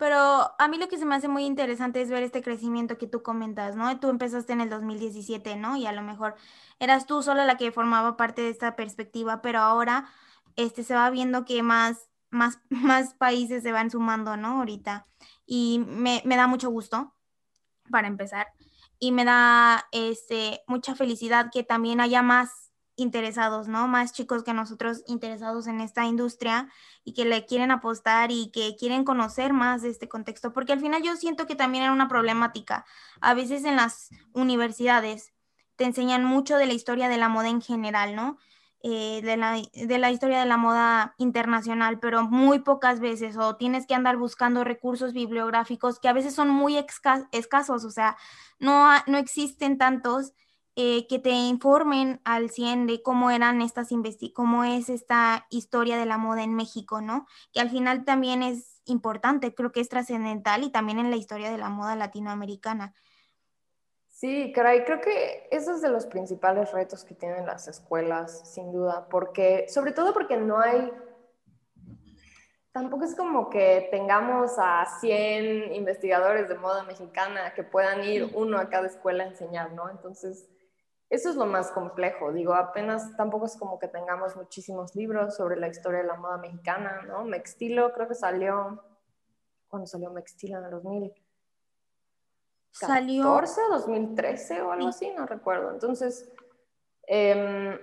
[0.00, 3.06] Pero a mí lo que se me hace muy interesante es ver este crecimiento que
[3.06, 4.00] tú comentas, ¿no?
[4.00, 5.76] Tú empezaste en el 2017, ¿no?
[5.76, 6.36] Y a lo mejor
[6.78, 10.08] eras tú solo la que formaba parte de esta perspectiva, pero ahora
[10.56, 14.60] este, se va viendo que más, más, más países se van sumando, ¿no?
[14.60, 15.06] Ahorita.
[15.44, 17.14] Y me, me da mucho gusto,
[17.90, 18.46] para empezar
[18.98, 22.69] y me da este, mucha felicidad que también haya más
[23.00, 23.88] interesados, ¿no?
[23.88, 26.68] Más chicos que nosotros interesados en esta industria
[27.04, 30.80] y que le quieren apostar y que quieren conocer más de este contexto, porque al
[30.80, 32.84] final yo siento que también era una problemática.
[33.20, 35.32] A veces en las universidades
[35.76, 38.38] te enseñan mucho de la historia de la moda en general, ¿no?
[38.82, 43.56] Eh, de, la, de, la, historia de la moda internacional, pero muy pocas veces, o
[43.56, 48.16] tienes que andar buscando recursos bibliográficos que a veces son muy escasos, o sea,
[48.58, 50.32] no, no existen tantos
[50.76, 53.88] eh, que te informen al 100 de cómo eran estas
[54.34, 57.26] cómo es esta historia de la moda en México, ¿no?
[57.52, 61.50] Que al final también es importante, creo que es trascendental y también en la historia
[61.50, 62.94] de la moda latinoamericana.
[64.20, 68.70] Sí, caray, creo que eso es de los principales retos que tienen las escuelas, sin
[68.70, 70.92] duda, porque, sobre todo porque no hay,
[72.70, 78.58] tampoco es como que tengamos a 100 investigadores de moda mexicana que puedan ir uno
[78.58, 79.88] a cada escuela a enseñar, ¿no?
[79.88, 80.50] Entonces,
[81.10, 85.56] eso es lo más complejo, digo, apenas tampoco es como que tengamos muchísimos libros sobre
[85.56, 87.24] la historia de la moda mexicana, ¿no?
[87.24, 88.80] Mextilo creo que salió,
[89.68, 91.12] cuando salió Mextilo en el 2000
[92.70, 93.24] Salió...
[93.24, 95.72] 2014, 2013 o algo así, no recuerdo.
[95.72, 96.30] Entonces,
[97.08, 97.76] em,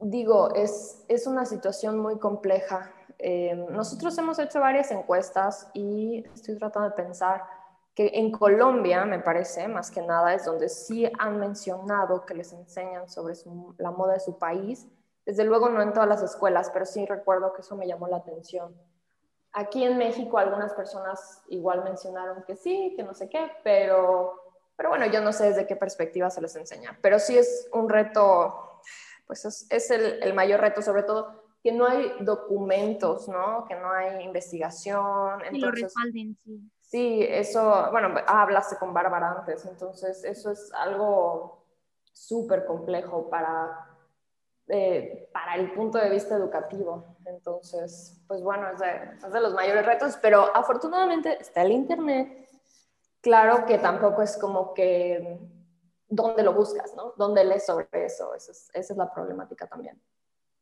[0.00, 2.92] digo, es, es, una situación muy compleja.
[3.18, 7.44] Em, nosotros hemos hecho varias encuestas y estoy tratando de pensar
[7.98, 12.52] que en Colombia, me parece, más que nada, es donde sí han mencionado que les
[12.52, 13.34] enseñan sobre
[13.78, 14.86] la moda de su país.
[15.26, 18.18] Desde luego no en todas las escuelas, pero sí recuerdo que eso me llamó la
[18.18, 18.72] atención.
[19.50, 24.44] Aquí en México algunas personas igual mencionaron que sí, que no sé qué, pero,
[24.76, 26.96] pero bueno, yo no sé desde qué perspectiva se les enseña.
[27.02, 28.80] Pero sí es un reto,
[29.26, 33.64] pues es, es el, el, mayor reto, sobre todo que no hay documentos, ¿no?
[33.66, 35.40] Que no hay investigación.
[35.40, 36.70] Entonces, lo respalden, sí.
[36.88, 41.66] Sí, eso, bueno, hablaste con Bárbara antes, entonces eso es algo
[42.12, 43.88] súper complejo para
[44.70, 47.16] eh, para el punto de vista educativo.
[47.24, 48.78] Entonces, pues bueno, es
[49.32, 52.46] de, los mayores retos, pero afortunadamente está el Internet.
[53.22, 55.40] Claro que tampoco es como que
[56.06, 57.14] dónde lo buscas, ¿no?
[57.16, 58.34] ¿Dónde lees sobre eso?
[58.34, 60.00] Esa es, esa es la problemática también.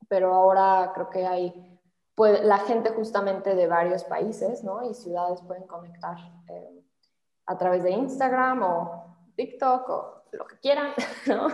[0.08, 1.75] Pero ahora creo que hay,
[2.16, 4.82] pues, la gente justamente de varios países, ¿no?
[4.90, 6.16] Y ciudades pueden conectar
[6.48, 6.82] eh,
[7.44, 10.92] a través de Instagram o TikTok o lo que quieran,
[11.26, 11.48] ¿no?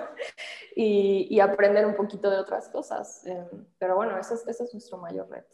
[0.77, 3.27] Y, aprender un poquito de otras cosas.
[3.27, 3.45] Eh,
[3.79, 5.53] pero bueno, ese es, ese es nuestro mayor reto.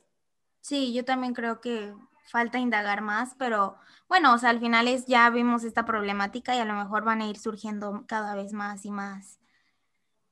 [0.61, 1.94] Sí, yo también creo que
[2.27, 3.77] falta indagar más, pero
[4.09, 7.23] bueno, o sea, al final es ya vimos esta problemática y a lo mejor van
[7.23, 9.38] a ir surgiendo cada vez más y más.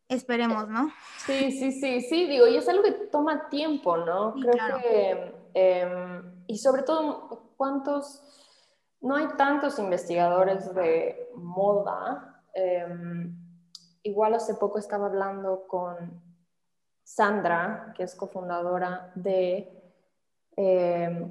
[0.08, 0.90] Esperemos, ¿no?
[1.26, 4.34] Sí, sí, sí, sí, digo, y es algo que toma tiempo, ¿no?
[4.34, 8.22] Creo que, em, y sobre todo, ¿cuántos,
[9.00, 13.36] no hay tantos investigadores de moda Em,
[14.02, 16.22] igual hace poco estaba hablando con
[17.02, 19.92] Sandra, que es cofundadora de
[20.56, 21.30] em,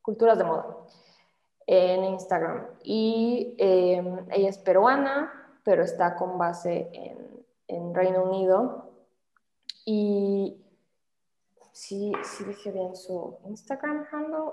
[0.00, 0.74] Culturas de Moda
[1.66, 2.66] en Instagram.
[2.82, 5.37] Y ella es peruana,
[5.68, 6.88] pero está con base
[7.68, 8.90] en, Reino Unido.
[9.84, 10.64] Y
[11.72, 14.52] sí, sí dije bien su Instagram handle,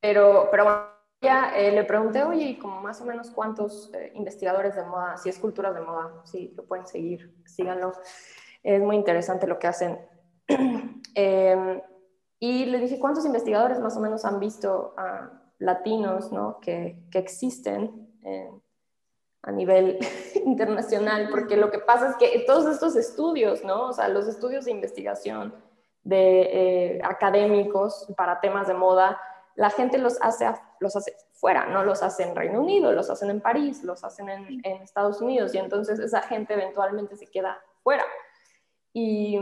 [0.00, 0.86] pero, pero bueno
[1.20, 5.28] eh, le pregunté, oye, y como más o menos cuántos eh, investigadores de moda, si
[5.28, 7.92] es cultura de moda, si lo pueden seguir, síganlo.
[8.64, 10.00] Es muy interesante lo que hacen.
[11.18, 11.80] Em,
[12.40, 16.58] y le dije, ¿cuántos investigadores más o menos han visto a latinos ¿no?
[16.60, 18.06] que, que existen
[19.46, 19.98] a nivel
[20.44, 21.28] internacional?
[21.30, 23.88] Porque lo que pasa es que todos estos estudios, ¿no?
[23.88, 25.54] o sea, los estudios de investigación
[26.02, 29.20] de eh, académicos para temas de moda,
[29.54, 30.46] la gente los hace,
[30.78, 34.28] los hace fuera, no los hace en Reino Unido, los hacen en París, los hacen
[34.28, 38.04] en, Estados Unidos y entonces esa gente eventualmente se queda fuera.
[38.92, 39.40] y,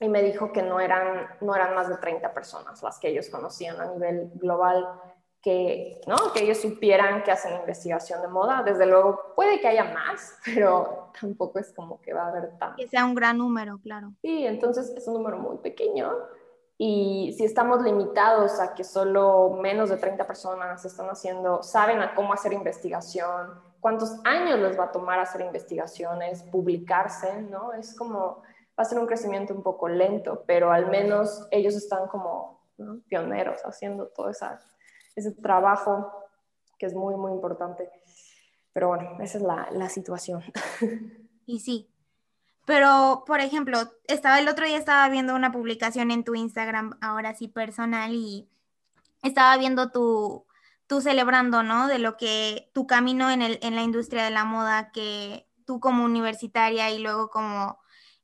[0.00, 3.28] y, me dijo que no eran, no eran más de 30 personas las que ellos
[3.28, 4.86] conocían a nivel global
[5.42, 6.16] que, ¿no?
[6.32, 8.62] que ellos supieran que hacen investigación de moda.
[8.62, 12.76] Desde luego, puede que haya más, pero tampoco es como que va a haber tanto.
[12.76, 14.12] Que sea un gran número, claro.
[14.22, 16.12] Sí, entonces es un número muy pequeño.
[16.80, 22.14] Y si estamos limitados a que solo menos de 30 personas están haciendo, saben a
[22.14, 27.72] cómo hacer investigación, cuántos años les va a tomar hacer investigaciones, publicarse, ¿no?
[27.72, 28.42] Es como,
[28.78, 32.60] va a ser un crecimiento un poco lento, pero al menos ellos están como
[33.08, 34.60] pioneros haciendo todo esa,
[35.18, 36.12] ese trabajo
[36.78, 37.90] que es muy, muy importante.
[38.72, 40.42] Pero bueno, esa es la, la situación.
[41.50, 41.88] Y sí,
[42.68, 43.78] pero, por ejemplo,
[44.08, 48.46] estaba el otro día estaba viendo una publicación en tu Instagram, ahora sí personal, y
[49.22, 50.44] estaba viendo tu,
[50.86, 51.86] tú celebrando, ¿no?
[51.86, 55.80] De lo que tu camino en, el, en la industria de la moda, que tú
[55.80, 57.78] como universitaria y luego como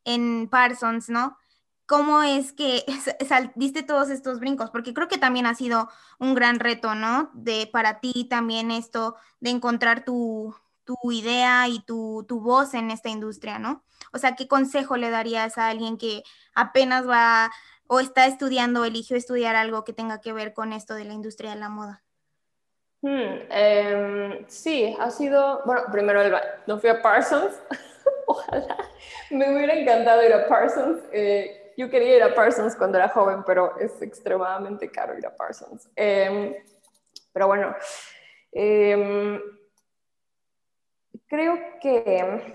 [0.05, 1.39] en Parsons, ¿no?
[1.87, 2.85] ¿Cómo es que
[3.55, 4.71] diste todos estos brincos?
[4.71, 7.31] Porque creo que también ha sido un gran reto, ¿no?
[7.35, 12.91] De para ti también esto de encontrar tu, tu idea y tu, tu voz en
[12.91, 13.85] esta industria, ¿no?
[14.13, 16.23] O sea, ¿qué consejo le darías a alguien que
[16.55, 17.51] apenas va
[17.87, 21.13] o está estudiando o eligió estudiar algo que tenga que ver con esto de la
[21.13, 22.03] industria de la moda?
[23.03, 27.53] Hmm, em, sí, ha sido, bueno, primero no fui a Parsons,
[28.27, 28.79] ojalá,
[29.31, 31.03] me hubiera encantado ir a Parsons.
[31.13, 35.35] Eh, yo quería ir a Parsons cuando era joven, pero es extremadamente caro ir a
[35.35, 35.89] Parsons.
[35.97, 36.55] Em,
[37.33, 37.75] pero bueno,
[38.53, 39.41] em,
[41.27, 42.55] creo que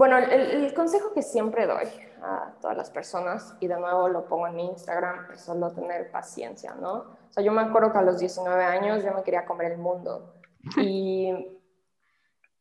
[0.00, 1.86] bueno, el, consejo que siempre doy
[2.22, 6.10] a todas las personas, y de nuevo lo pongo en mi Instagram, es solo tener
[6.10, 6.92] paciencia, ¿no?
[6.92, 9.78] O sea, yo me acuerdo que a los 19 años yo me quería comer el
[9.78, 10.36] mundo
[10.78, 11.59] y,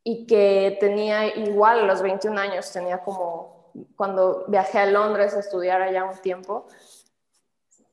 [0.03, 5.39] y que tenía igual a los 21 años, tenía como, cuando viajé a Londres a
[5.39, 6.67] estudiar allá un tiempo,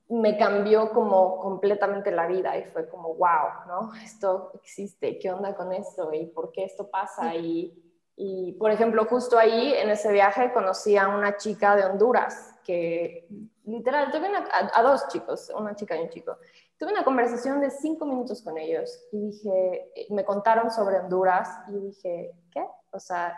[0.08, 3.94] me cambió como completamente la vida y fue como, wow, ¿no?
[4.04, 6.12] Esto existe, ¿qué onda con esto?
[6.12, 7.34] ¿Y por qué esto pasa?
[7.34, 7.86] Y
[8.18, 13.28] y, por ejemplo, justo ahí, en ese viaje, conocí a una chica de Honduras, que
[13.64, 14.28] literal, tuve
[14.72, 16.38] a, dos chicos, una chica y un chico.
[16.78, 21.80] Tuve una conversación de cinco minutos con ellos y dije, me contaron sobre Honduras y
[21.80, 22.66] dije, ¿qué?
[22.92, 23.36] O sea,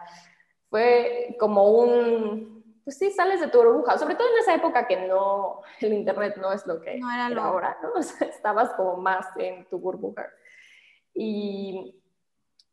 [0.69, 5.07] fue como un, pues sí, sales de tu burbuja, sobre todo en esa época que
[5.07, 7.93] no, el internet no es lo que era, ahora, ¿no?
[7.99, 10.27] O sea, estabas como más en tu burbuja.
[11.15, 11.99] Y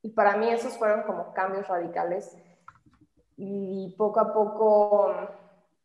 [0.06, 2.38] y para mí esos fueron como cambios radicales.
[3.38, 5.16] Y poco a poco,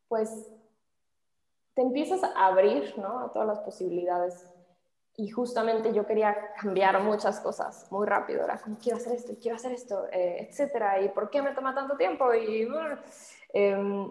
[0.08, 0.52] pues,
[1.72, 3.20] te empiezas a abrir, ¿no?
[3.20, 4.46] A todas las posibilidades.
[5.16, 8.44] Y justamente yo quería cambiar muchas cosas muy rápido.
[8.44, 11.00] Era como, quiero hacer esto, quiero hacer esto, eh, etcétera.
[11.00, 12.32] ¿Y por qué me toma tanto tiempo?
[12.34, 12.68] Y
[13.52, 14.10] em,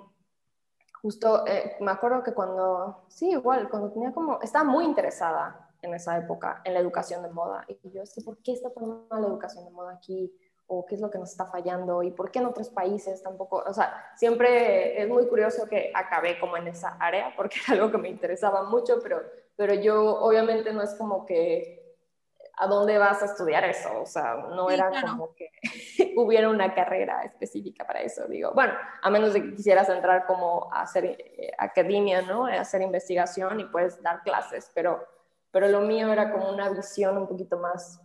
[1.02, 5.94] justo eh, me acuerdo que cuando, sí, igual, cuando tenía como, estaba muy interesada en
[5.94, 7.66] esa época en la educación de moda.
[7.68, 10.32] Y yo sé por qué está tan mal la educación de moda aquí,
[10.68, 13.64] o qué es lo que nos está fallando, y por qué en otros países tampoco.
[13.66, 17.92] O sea, siempre es muy curioso que acabé como en esa área, porque era algo
[17.92, 19.22] que me interesaba mucho, pero,
[19.60, 21.98] pero yo obviamente no es como que
[22.56, 23.90] ¿a dónde vas a estudiar eso?
[24.02, 25.52] O sea, no era como que
[26.16, 28.54] hubiera una carrera específica para eso, digo.
[28.54, 32.46] Bueno, a menos de que quisieras entrar como a hacer eh, academia, ¿no?
[32.46, 35.06] A hacer investigación y puedes dar clases, pero
[35.52, 38.00] pero lo mío era como una visión un poquito más,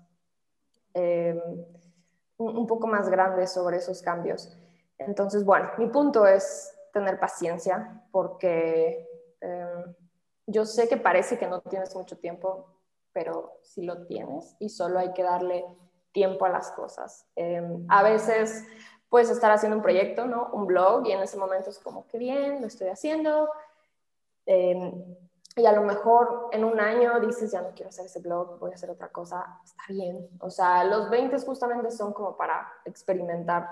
[0.95, 1.41] eh,
[2.37, 4.59] un, poco más grande sobre esos cambios.
[4.99, 9.07] Entonces, bueno, mi punto es tener paciencia porque
[9.41, 9.85] eh,
[10.47, 12.67] yo sé que parece que no tienes mucho tiempo,
[13.13, 15.65] pero sí lo tienes y solo hay que darle
[16.13, 17.27] tiempo a las cosas.
[17.37, 18.65] Eh, a veces
[19.09, 20.51] puedes estar haciendo un proyecto, ¿no?
[20.53, 23.49] Un blog y en ese momento es como, qué bien, lo estoy haciendo
[25.57, 28.73] y a lo mejor en un año dices, ya no quiero hacer ese blog, voy
[28.73, 30.29] a hacer otra cosa, está bien.
[30.41, 33.69] O sea, los 20 justamente son como para experimentar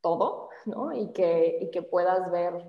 [0.00, 0.92] todo, ¿no?
[0.92, 2.64] Y que, y que puedas ver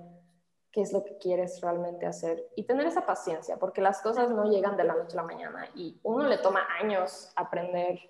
[0.72, 4.50] qué es lo que quieres realmente hacer y tener esa paciencia, porque las cosas no
[4.50, 8.00] llegan de la noche a la mañana y uno le toma años aprender,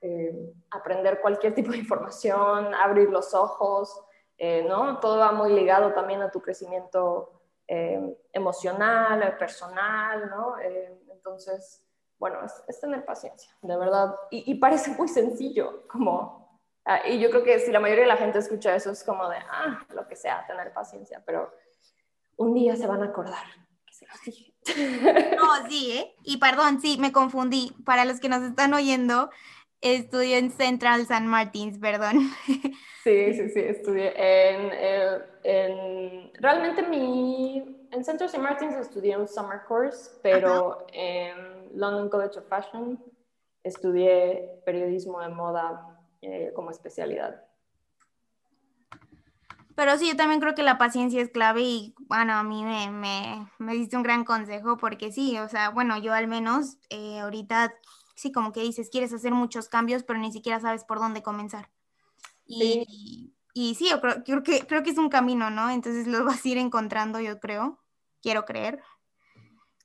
[0.00, 4.04] eh, aprender cualquier tipo de información, abrir los ojos,
[4.36, 4.98] eh, ¿no?
[4.98, 10.58] Todo va muy ligado también a tu crecimiento eh, emocional, personal, ¿no?
[10.58, 11.86] Eh, entonces,
[12.18, 12.38] bueno,
[12.68, 14.14] es, tener paciencia, de verdad.
[14.30, 18.16] Y, parece muy sencillo, como, ah, y yo creo que si la mayoría de la
[18.16, 21.52] gente escucha eso es como de, ah, lo que sea, tener paciencia, pero
[22.36, 23.44] un día se van a acordar
[23.86, 24.54] que se los dije.
[25.36, 26.14] No, sí, ¿eh?
[26.22, 27.72] Y perdón, sí, me confundí.
[27.84, 29.30] Para los que nos están oyendo,
[29.80, 32.30] estudió en Central San Martins, perdón.
[33.04, 38.42] Sí, sí, sí, estudié en, eh, en, realmente mi, en Central St.
[38.42, 42.98] Martins estudié un summer course, pero en London College of Fashion
[43.62, 47.44] estudié periodismo de moda eh, como especialidad.
[49.76, 52.90] Pero sí, yo también creo que la paciencia es clave y bueno, a mí me,
[52.90, 57.18] me, me diste un gran consejo porque sí, o sea, bueno, yo al menos eh,
[57.18, 57.74] ahorita
[58.14, 61.70] sí, como que dices, quieres hacer muchos cambios, pero ni siquiera sabes por dónde comenzar.
[62.46, 65.70] Y sí, sí yo creo, creo, que, creo que es un camino, ¿no?
[65.70, 67.80] Entonces lo vas a ir encontrando, yo creo,
[68.22, 68.80] quiero creer.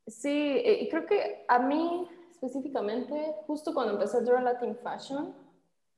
[0.06, 5.36] Sí, y creo que a mí específicamente, justo cuando empecé a Dura Latin Fashion,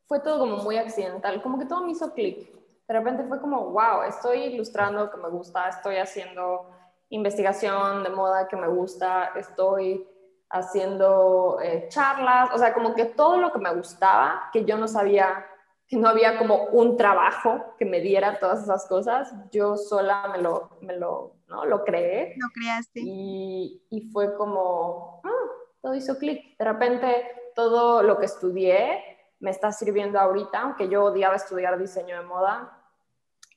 [0.07, 2.60] fue todo como muy accidental, como que todo me hizo clic.
[2.91, 6.69] De repente fue como, wow, estoy ilustrando que me gusta, estoy haciendo
[7.07, 10.05] investigación de moda que me gusta, estoy
[10.49, 14.89] haciendo eh, charlas, o sea, como que todo lo que me gustaba, que yo no
[14.89, 15.45] sabía,
[15.87, 20.39] que no había como un trabajo que me diera todas esas cosas, yo sola me
[20.39, 21.63] lo, me lo, ¿no?
[21.63, 22.35] lo creé.
[22.35, 22.99] Lo creaste.
[23.01, 25.47] Y, y fue como, ah,
[25.81, 26.57] todo hizo clic.
[26.57, 27.25] De repente,
[27.55, 29.01] todo lo que estudié
[29.39, 32.77] me está sirviendo ahorita, aunque yo odiaba estudiar diseño de moda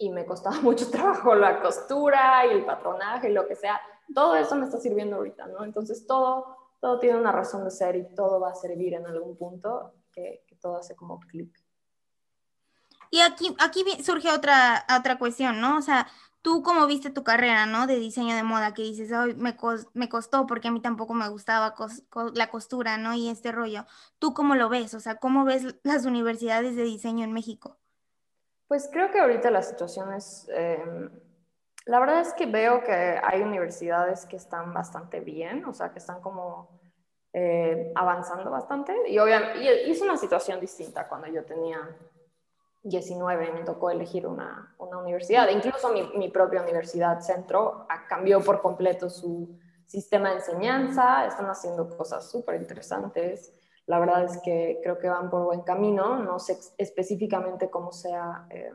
[0.04, 3.80] y me costaba mucho trabajo la costura y el patronaje y lo que sea,
[4.14, 5.64] todo eso me está sirviendo ahorita, ¿no?
[5.64, 9.38] Entonces, todo todo tiene una razón de ser y todo va a servir en algún
[9.38, 11.50] punto, que, todo hace como clic.
[13.10, 15.78] Y aquí, aquí surge otra, otra cuestión, ¿no?
[15.78, 16.06] O sea,
[16.42, 17.86] tú cómo viste tu carrera, ¿no?
[17.86, 19.56] De diseño de moda, que dices, hoy me,
[19.94, 21.74] me, costó porque a mí tampoco me gustaba
[22.34, 23.14] la costura, ¿no?
[23.14, 23.86] Y este rollo.
[24.18, 24.92] ¿Tú cómo lo ves?
[24.92, 27.78] O sea, ¿cómo ves las universidades de diseño en México?
[28.74, 30.48] Pues creo que ahorita la situación es...
[30.52, 31.08] Em,
[31.86, 36.00] la verdad es que veo que hay universidades que están bastante bien, o sea, que
[36.00, 36.80] están como
[37.32, 38.92] eh, avanzando bastante.
[39.08, 41.78] Y, obviamente, y es una situación distinta cuando yo tenía
[42.82, 45.48] 19 me tocó elegir una, una universidad.
[45.50, 49.56] Incluso mi, mi, propia universidad, Centro, cambió por completo su
[49.86, 51.26] sistema de enseñanza.
[51.26, 53.54] Están haciendo cosas súper interesantes.
[53.86, 56.18] La verdad es que creo que van por buen camino.
[56.18, 58.72] No sé específicamente cómo sea eh,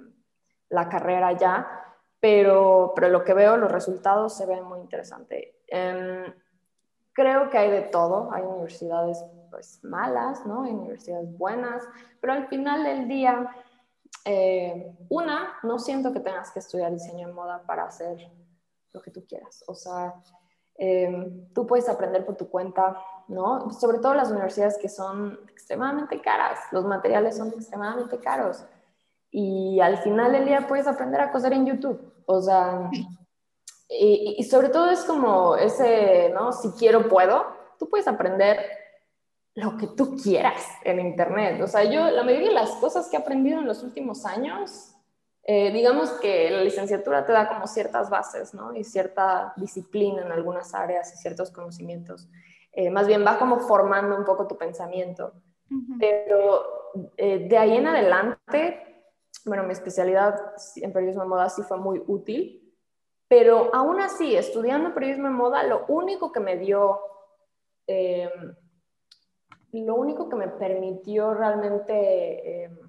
[0.70, 1.68] la carrera ya,
[2.20, 5.56] pero, pero lo que veo, los resultados se ven muy interesantes.
[5.68, 6.34] Em,
[7.14, 10.64] creo que hay de todo, hay universidades pues malas, ¿no?
[10.64, 11.84] Hay universidades buenas,
[12.22, 13.50] pero al final del día,
[14.26, 18.32] eh, una, no siento que tengas que estudiar diseño de moda para hacer
[18.92, 19.64] lo que tú quieras.
[19.68, 20.14] O sea,
[20.76, 22.98] em, tú puedes aprender por tu cuenta,
[23.30, 23.72] ¿no?
[23.72, 28.66] Sobre todo las universidades que son extremadamente caras, los materiales son extremadamente caros
[29.32, 32.14] y al final del día puedes aprender a coser en YouTube.
[32.26, 32.90] O sea,
[33.90, 36.52] y, sobre todo es como ese, ¿no?
[36.52, 37.46] Si quiero, puedo.
[37.78, 38.60] Tú puedes aprender
[39.56, 41.62] lo que tú quieras en Internet.
[41.62, 44.96] O sea, yo la mayoría de las cosas que he aprendido en los últimos años,
[45.44, 48.76] eh, digamos que la licenciatura te da como ciertas bases, ¿no?
[48.76, 52.28] Y cierta disciplina en algunas áreas y ciertos conocimientos.
[52.72, 55.34] Eh, más bien va como formando un poco tu pensamiento.
[56.00, 56.80] Pero
[57.18, 59.04] eh, de ahí en adelante,
[59.46, 62.76] bueno, mi especialidad en periodismo de moda sí fue muy útil,
[63.28, 67.00] pero aún así, estudiando periodismo de moda, lo único que me dio,
[67.86, 68.56] em,
[69.74, 72.80] lo único que me permitió realmente, em,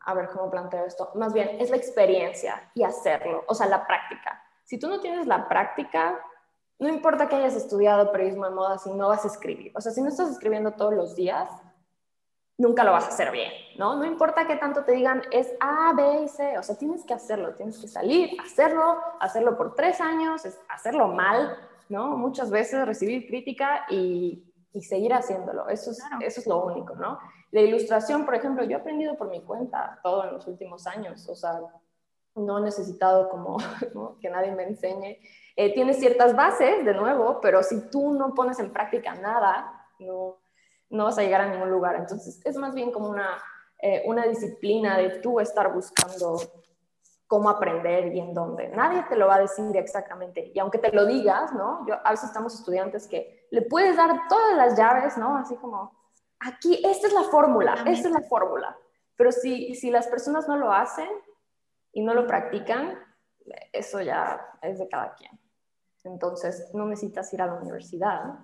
[0.00, 3.86] a ver cómo planteo esto, más bien es la experiencia y hacerlo, o sea, la
[3.86, 4.42] práctica.
[4.64, 6.20] Si tú no tienes la práctica,
[6.78, 9.72] no importa que hayas estudiado periodismo de moda si no vas a escribir.
[9.74, 11.48] O sea, si no estás escribiendo todos los días,
[12.58, 13.96] nunca lo vas a hacer bien, ¿no?
[13.96, 17.14] No importa qué tanto te digan, es A, B y C, o sea, tienes que
[17.14, 21.56] hacerlo, tienes que salir, hacerlo, hacerlo por tres años, hacerlo mal,
[21.88, 22.16] ¿no?
[22.16, 27.18] Muchas veces recibir crítica y, y seguir haciéndolo, eso es, eso es lo único, ¿no?
[27.50, 31.28] La ilustración, por ejemplo, yo he aprendido por mi cuenta todo en los últimos años,
[31.28, 31.60] o sea,
[32.36, 33.56] no he necesitado como
[34.20, 35.18] que nadie me enseñe.
[35.56, 40.38] Eh, tienes ciertas bases, de nuevo, pero si tú no pones en práctica nada, no,
[40.90, 41.96] no vas a llegar a ningún lugar.
[41.96, 43.38] Entonces, es más bien como una,
[43.80, 46.38] eh, una disciplina de tú estar buscando
[47.26, 48.68] cómo aprender y en dónde.
[48.68, 50.52] Nadie te lo va a decir exactamente.
[50.54, 51.84] Y aunque te lo digas, ¿no?
[51.88, 55.36] Yo, a veces estamos estudiantes que le puedes dar todas las llaves, ¿no?
[55.36, 55.92] Así como,
[56.38, 58.76] aquí, esta es la fórmula, esta es la fórmula.
[59.16, 61.08] Pero si, si las personas no lo hacen
[61.96, 62.98] y no lo practican,
[63.72, 65.30] eso ya es de cada quien.
[66.04, 68.34] Entonces, no necesitas ir a la universidad,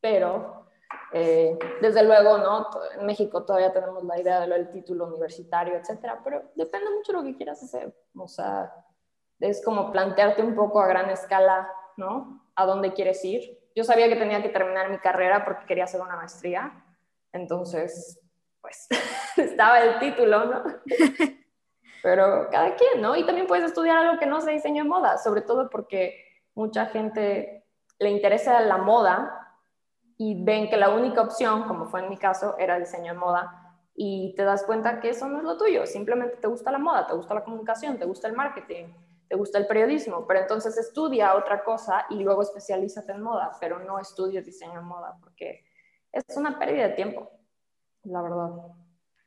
[0.00, 0.66] pero
[1.12, 2.70] eh, desde luego, ¿no?
[2.98, 7.18] En México todavía tenemos la idea de del título universitario, etcétera, pero depende mucho de
[7.18, 7.94] lo que quieras hacer.
[8.16, 8.72] O sea,
[9.40, 12.48] es como plantearte un poco a gran escala, ¿no?
[12.54, 13.58] A dónde quieres ir.
[13.74, 16.82] Yo sabía que tenía que terminar mi carrera porque quería hacer una maestría.
[17.30, 18.18] Entonces,
[18.62, 18.88] pues
[19.36, 20.64] estaba el título, ¿no?
[22.06, 23.16] Pero cada quien, ¿no?
[23.16, 26.86] Y también puedes estudiar algo que no sea diseño de moda, sobre todo porque mucha
[26.86, 27.66] gente
[27.98, 29.56] le interesa la moda
[30.16, 33.76] y ven que la única opción, como fue en mi caso, era diseño de moda
[33.92, 37.08] y te das cuenta que eso no es lo tuyo, simplemente te gusta la moda,
[37.08, 38.84] te gusta la comunicación, te gusta el marketing,
[39.28, 43.80] te gusta el periodismo, pero entonces estudia otra cosa y luego especialízate en moda, pero
[43.80, 45.64] no estudies diseño de moda porque
[46.12, 47.28] es una pérdida de tiempo,
[48.04, 48.50] la verdad.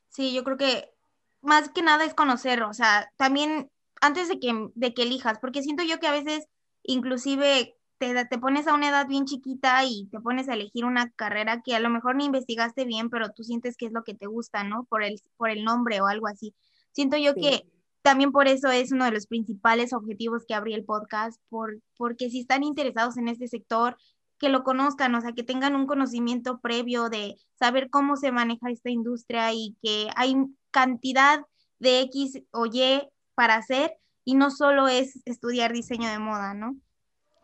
[0.07, 0.97] Sí, yo creo que
[1.41, 3.69] más que nada es conocer, o sea, también
[4.01, 6.47] antes de que, de que elijas, porque siento yo que a veces
[6.83, 11.11] inclusive te, te, pones a una edad bien chiquita y te pones a elegir una
[11.11, 14.15] carrera que a lo mejor ni investigaste bien, pero tú sientes que es lo que
[14.15, 14.85] te gusta, ¿no?
[14.85, 16.55] Por el, por el nombre o algo así.
[16.93, 17.65] Siento yo que
[18.01, 22.29] también por eso es uno de los principales objetivos que abrí el podcast, por, porque
[22.29, 23.97] si están interesados en este sector,
[24.39, 28.71] que lo conozcan, o sea, que tengan un conocimiento previo de saber cómo se maneja
[28.71, 30.35] esta industria y que hay
[30.71, 31.41] cantidad
[31.79, 36.75] de X o Y para hacer y no solo es estudiar diseño de moda, ¿no?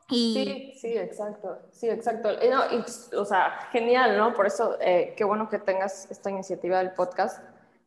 [0.08, 2.30] Sí, sí, exacto, sí, exacto.
[3.18, 4.34] o sea, genial, ¿no?
[4.34, 7.44] Por eso, eh, qué bueno que tengas esta iniciativa del podcast,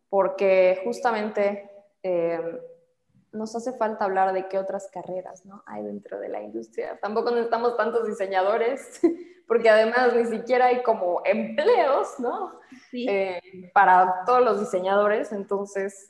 [0.08, 1.70] porque justamente
[2.02, 2.60] eh,
[3.32, 5.62] nos hace falta hablar de qué otras carreras ¿no?
[5.66, 6.98] hay dentro de la industria.
[7.00, 9.00] Tampoco necesitamos tantos diseñadores,
[9.46, 12.58] porque además ni siquiera hay como empleos, ¿no?
[12.92, 13.40] Eh,
[13.72, 16.08] para todos los diseñadores, entonces,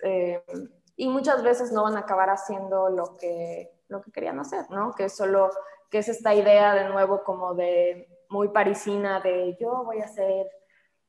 [0.96, 4.92] y muchas veces no van a acabar haciendo lo que, lo que querían hacer, ¿no?
[4.92, 5.50] Que solo
[5.90, 10.46] que es esta idea de nuevo como de muy parisina de yo voy a ser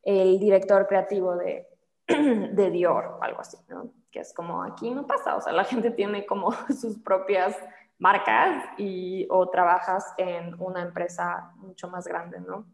[0.03, 1.67] el director creativo de,
[2.07, 3.91] de Dior o algo así, ¿no?
[4.11, 7.55] Que es como aquí no pasa, o sea, la gente tiene como sus propias
[7.97, 12.65] marcas y o trabajas en una empresa mucho más grande, ¿no?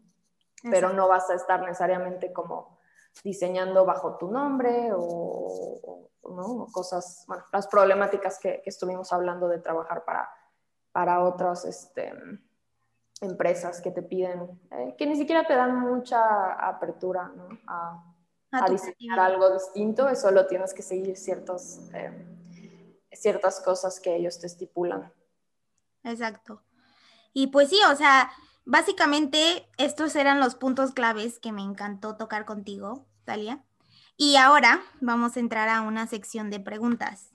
[0.62, 2.78] Pero no vas a estar necesariamente como
[3.22, 6.66] diseñando bajo tu nombre o, ¿no?
[6.72, 10.28] cosas, bueno, las problemáticas que, que estuvimos hablando de trabajar para
[10.96, 12.10] para otras este,
[13.20, 17.48] empresas que te piden, eh, que ni siquiera te dan mucha apertura ¿no?
[17.66, 18.02] a,
[18.50, 22.12] a, diseñar algo distinto, solo tienes que seguir ciertos, eh,
[23.12, 25.12] ciertas cosas que ellos te estipulan.
[26.02, 26.62] Exacto.
[27.32, 28.30] Y pues sí, o sea,
[28.64, 33.64] básicamente estos eran los puntos claves que me encantó tocar contigo, Talia.
[34.16, 37.30] Y ahora vamos a entrar a una sección de preguntas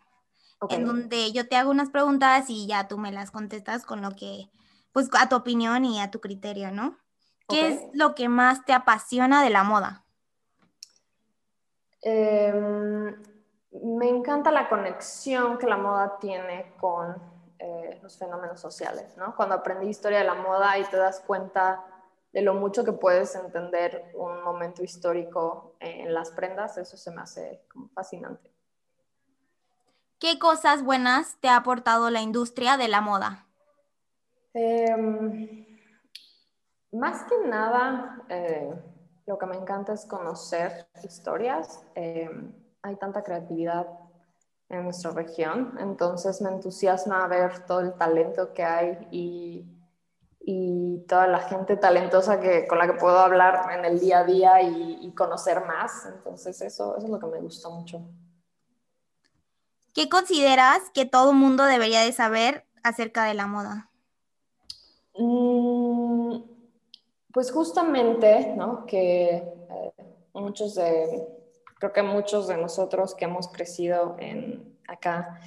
[0.69, 4.15] en donde yo te hago unas preguntas y ya tú me las contestas con lo
[4.15, 4.49] que,
[4.91, 6.97] pues a tu opinión y a tu criterio, ¿no?
[7.47, 10.05] ¿Qué es lo que más te apasiona de la moda?
[12.01, 13.15] Em,
[13.71, 17.15] me encanta la conexión que la moda tiene con
[17.59, 19.35] eh, los fenómenos sociales, ¿no?
[19.35, 21.85] Cuando aprendí historia de la moda y te das cuenta
[22.33, 27.21] de lo mucho que puedes entender un momento histórico en las prendas, eso se me
[27.21, 28.51] hace como fascinante.
[30.17, 33.47] ¿Qué cosas buenas te ha aportado la industria de la moda?
[34.53, 35.65] Em,
[36.91, 38.73] más que nada, eh,
[39.25, 41.83] lo que me encanta es conocer historias.
[41.95, 43.87] Em, hay tanta creatividad
[44.69, 49.67] en nuestra región, entonces me entusiasma ver todo el talento que hay y,
[51.07, 54.61] toda la gente talentosa que, con la que puedo hablar en el día a día
[54.61, 56.05] y, conocer más.
[56.05, 58.01] Entonces eso, eso es lo que me gusta mucho.
[59.93, 63.89] ¿Qué consideras que todo mundo debería de saber acerca de la moda?
[65.17, 65.80] Mm,
[67.33, 68.85] pues justamente, ¿no?
[68.85, 69.93] Que eh,
[70.33, 71.27] muchos de,
[71.79, 75.39] creo que muchos de nosotros que hemos crecido en, acá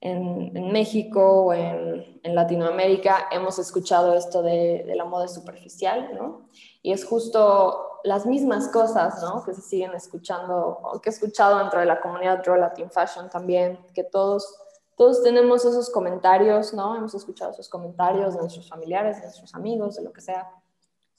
[0.00, 6.42] en, México o en, Latinoamérica hemos escuchado esto de, la moda superficial, ¿no?
[6.82, 9.44] Y es justo las mismas cosas, ¿no?
[9.44, 13.28] Que se siguen escuchando, o que he escuchado dentro de la comunidad Draw Latin Fashion
[13.28, 14.54] también, que todos,
[14.96, 16.96] todos tenemos esos comentarios, ¿no?
[16.96, 20.48] Hemos escuchado esos comentarios de nuestros familiares, de nuestros amigos, de lo que sea.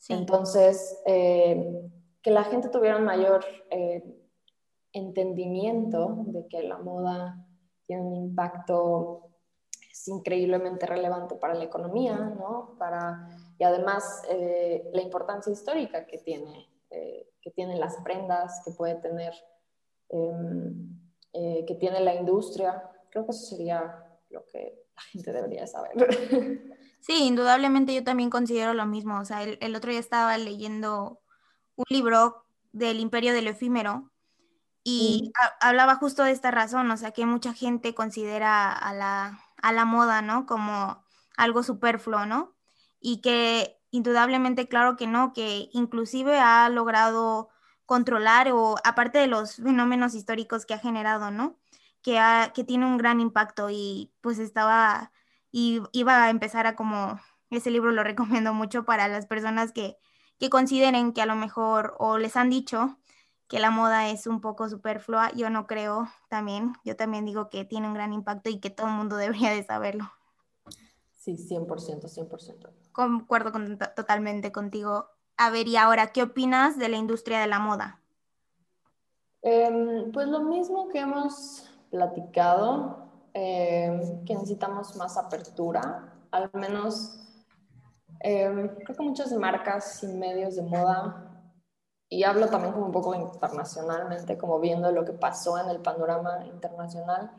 [0.10, 1.90] Entonces, eh,
[2.22, 4.04] que la gente tuviera un mayor eh,
[4.94, 7.46] entendimiento de que la moda
[7.86, 9.28] tiene un impacto
[9.92, 12.76] es increíblemente relevante para la economía, ¿no?
[12.78, 13.28] Para,
[13.58, 18.96] y además eh, la importancia histórica que tiene eh, que tienen las prendas, que puede
[18.96, 19.34] tener,
[20.10, 21.00] em,
[21.34, 22.84] que tiene la industria.
[23.10, 25.92] Creo que eso sería lo que la gente debería saber.
[27.02, 29.20] Sí, indudablemente yo también considero lo mismo.
[29.20, 31.20] O sea, el, otro día estaba leyendo
[31.76, 34.12] un libro del Imperio del Efímero
[34.84, 39.74] y hablaba justo de esta razón, o sea, que mucha gente considera a la, a
[39.74, 40.46] la moda, ¿no?
[40.46, 41.04] Como
[41.38, 42.56] algo superfluo, ¿no?
[43.00, 47.50] Y que indudablemente claro que no, que inclusive ha logrado
[47.86, 51.60] controlar o aparte de los fenómenos históricos que ha generado, ¿no?
[52.02, 52.20] Que,
[52.54, 55.12] que tiene un gran impacto y pues estaba,
[55.52, 59.98] y iba a empezar a como, ese libro lo recomiendo mucho para las personas que,
[60.40, 62.98] que consideren que a lo mejor o les han dicho
[63.48, 67.66] que la moda es un poco superflua, yo no creo también, yo también digo que
[67.66, 70.10] tiene un gran impacto y que todo el mundo debería de saberlo.
[71.14, 72.70] Sí, 100%, 100%.
[72.94, 73.52] Concuerdo
[73.96, 75.10] totalmente contigo.
[75.38, 78.00] A ver, y ahora, ¿qué opinas de la industria de la moda?
[79.42, 83.01] Em, pues lo mismo que hemos platicado,
[83.34, 87.18] em, que necesitamos más apertura, al menos
[88.20, 91.28] em, creo que muchas marcas y medios de moda
[92.10, 96.46] y hablo también como un poco internacionalmente, como viendo lo que pasó en el panorama
[96.46, 97.32] internacional,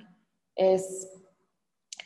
[0.56, 1.08] es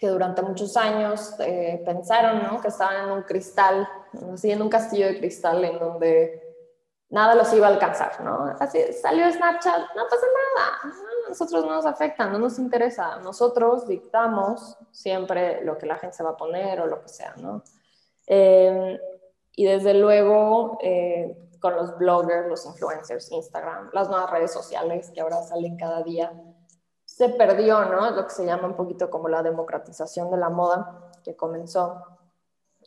[0.01, 2.61] que durante muchos años eh, pensaron ¿no?
[2.61, 3.89] que estaban en un cristal,
[4.32, 6.45] así en un castillo de cristal en donde
[7.09, 8.55] nada los iba a alcanzar, ¿no?
[8.59, 10.95] Así salió Snapchat, no pasa nada,
[11.25, 16.17] a nosotros no nos afecta, no nos interesa, nosotros dictamos siempre lo que la gente
[16.17, 17.63] se va a poner o lo que sea, ¿no?
[18.27, 18.99] Eh,
[19.55, 25.21] y desde luego eh, con los bloggers, los influencers, Instagram, las nuevas redes sociales que
[25.21, 26.33] ahora salen cada día,
[27.05, 28.11] se perdió, ¿no?
[28.11, 32.03] Lo que se llama un poquito como la democratización de la moda que comenzó.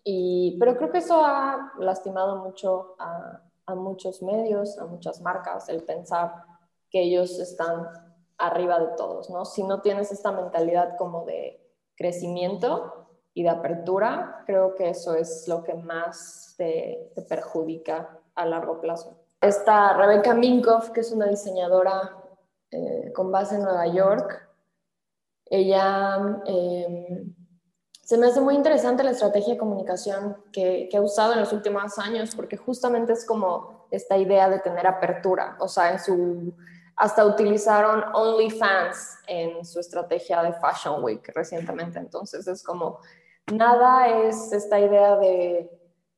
[0.04, 5.70] Y, pero creo que eso ha lastimado mucho a, a muchos medios, a muchas marcas,
[5.70, 6.34] el pensar
[6.90, 7.88] que ellos están
[8.38, 9.46] arriba de todos, ¿no?
[9.46, 11.62] Si no tienes esta mentalidad como de
[11.96, 18.82] crecimiento y de apertura, creo que eso es lo que más te, perjudica a largo
[18.82, 19.20] plazo.
[19.42, 22.16] Está Rebecca Minkoff, que es una diseñadora
[22.72, 24.50] eh, con base en Nueva York.
[25.46, 27.34] Ella em,
[28.10, 31.54] se me hace muy interesante la estrategia de comunicación que, que, ha usado en los
[31.54, 35.56] últimos años, porque justamente es como esta idea de tener apertura.
[35.60, 36.52] O sea, en su,
[36.96, 42.00] hasta utilizaron OnlyFans en su estrategia de Fashion Week recientemente.
[42.00, 42.98] Entonces es como,
[43.54, 45.70] nada es esta idea de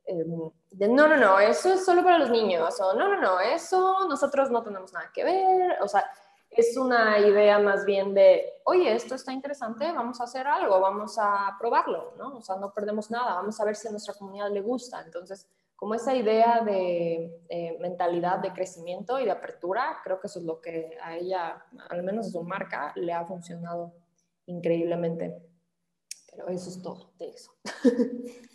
[0.05, 3.41] em, de no, no, no, eso es solo para los niños, o no, no, no,
[3.41, 6.09] eso nosotros no tenemos nada que ver, o sea,
[6.52, 11.18] es una idea más bien de, oye, esto está interesante, vamos a hacer algo, vamos
[11.18, 12.38] a probarlo, ¿no?
[12.38, 15.02] O sea, no perdemos nada, vamos a ver si a nuestra comunidad le gusta.
[15.02, 15.47] Entonces,
[15.78, 20.45] como esa idea de eh, mentalidad de crecimiento y de apertura, creo que eso es
[20.45, 23.93] lo que a ella, al menos a su marca, le ha funcionado
[24.45, 25.41] increíblemente.
[26.30, 27.52] Pero eso es todo de eso.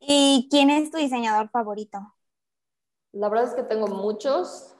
[0.00, 1.98] ¿Y quién es tu diseñador favorito?
[3.12, 4.74] La verdad es que tengo muchos,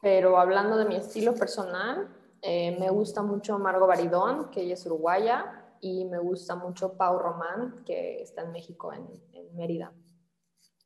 [0.00, 2.08] pero hablando de mi estilo personal,
[2.42, 7.18] eh, me gusta mucho Margo Baridón, que ella es uruguaya, y me gusta mucho Pau
[7.18, 9.92] Román, que está en México, en, en Mérida.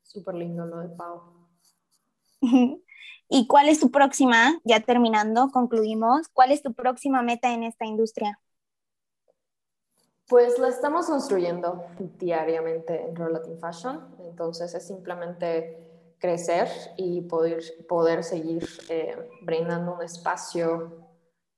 [0.03, 1.23] Súper lindo lo de Pau.
[3.29, 7.87] ¿Y cuál es tu próxima, ya terminando, concluimos, cuál es tu próxima meta en esta
[7.87, 8.39] industria?
[10.29, 11.85] Pues la estamos construyendo
[12.19, 15.84] diariamente en Relative Fashion, entonces es simplemente
[16.25, 21.07] crecer y poder, poder seguir eh, brindando un espacio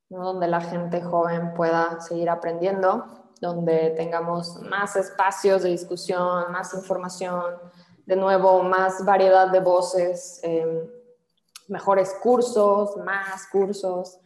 [0.08, 3.04] donde la gente joven pueda seguir aprendiendo,
[3.40, 7.44] donde tengamos más espacios de discusión, más información,
[8.06, 10.90] de nuevo, más variedad de voces, eh,
[11.68, 14.18] mejores cursos, más cursos.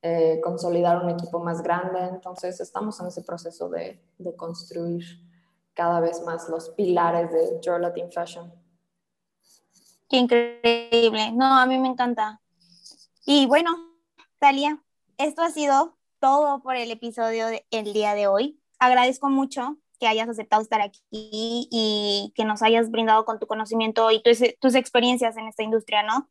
[0.00, 1.98] Eh, consolidar un equipo más grande.
[1.98, 5.02] Entonces estamos en ese proceso de, de construir
[5.74, 8.67] cada vez más los pilares de Your Latin Fashion.
[10.08, 11.32] Qué increíble.
[11.32, 12.40] No, a mí me encanta.
[13.26, 13.70] Y bueno,
[14.38, 14.82] Talia,
[15.18, 18.60] esto ha sido todo por el episodio del día de hoy.
[18.78, 24.10] Agradezco mucho que hayas aceptado estar aquí y que nos hayas brindado con tu conocimiento
[24.10, 26.28] y tus, tus experiencias en esta industria, ¿no?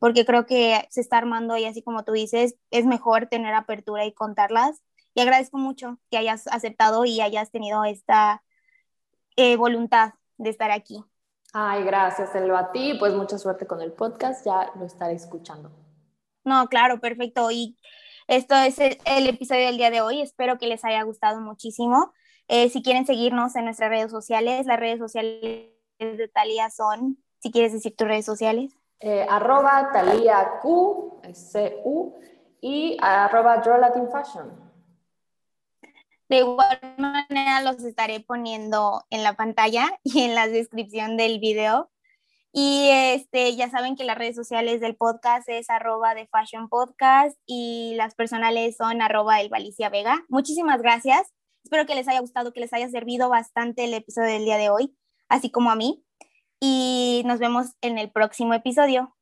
[0.00, 4.06] porque creo que se está armando y así como tú dices, es mejor tener apertura
[4.06, 4.82] y contarlas.
[5.14, 8.42] Y agradezco mucho que hayas aceptado y hayas tenido esta
[9.36, 11.04] eh, voluntad de estar aquí.
[11.52, 12.60] Ay, gracias, Elba.
[12.60, 15.70] A ti, pues mucha suerte con el podcast, ya lo estaré escuchando.
[16.44, 17.50] No, claro, perfecto.
[17.50, 17.76] Y
[18.28, 20.20] esto es el, episodio del día de hoy.
[20.20, 22.12] Espero que les haya gustado muchísimo.
[22.48, 27.50] Eh, si quieren seguirnos en nuestras redes sociales, las redes sociales de Talía son, si
[27.50, 28.72] quieres decir tus redes sociales.
[29.00, 32.14] Eh, arroba Talía Q, C-U,
[32.60, 34.69] y arroba Draw Latin Fashion.
[36.30, 41.90] De igual manera los estaré poniendo en la pantalla y en la descripción del video.
[42.52, 47.36] Y este, ya saben que las redes sociales del podcast es arroba de Fashion Podcast
[47.46, 50.24] y las personales son arroba el Valicia Vega.
[50.28, 51.32] Muchísimas gracias.
[51.64, 54.70] Espero que les haya gustado, que les haya servido bastante el episodio del día de
[54.70, 54.96] hoy,
[55.28, 56.04] así como a mí
[56.60, 59.16] y nos vemos en el próximo episodio.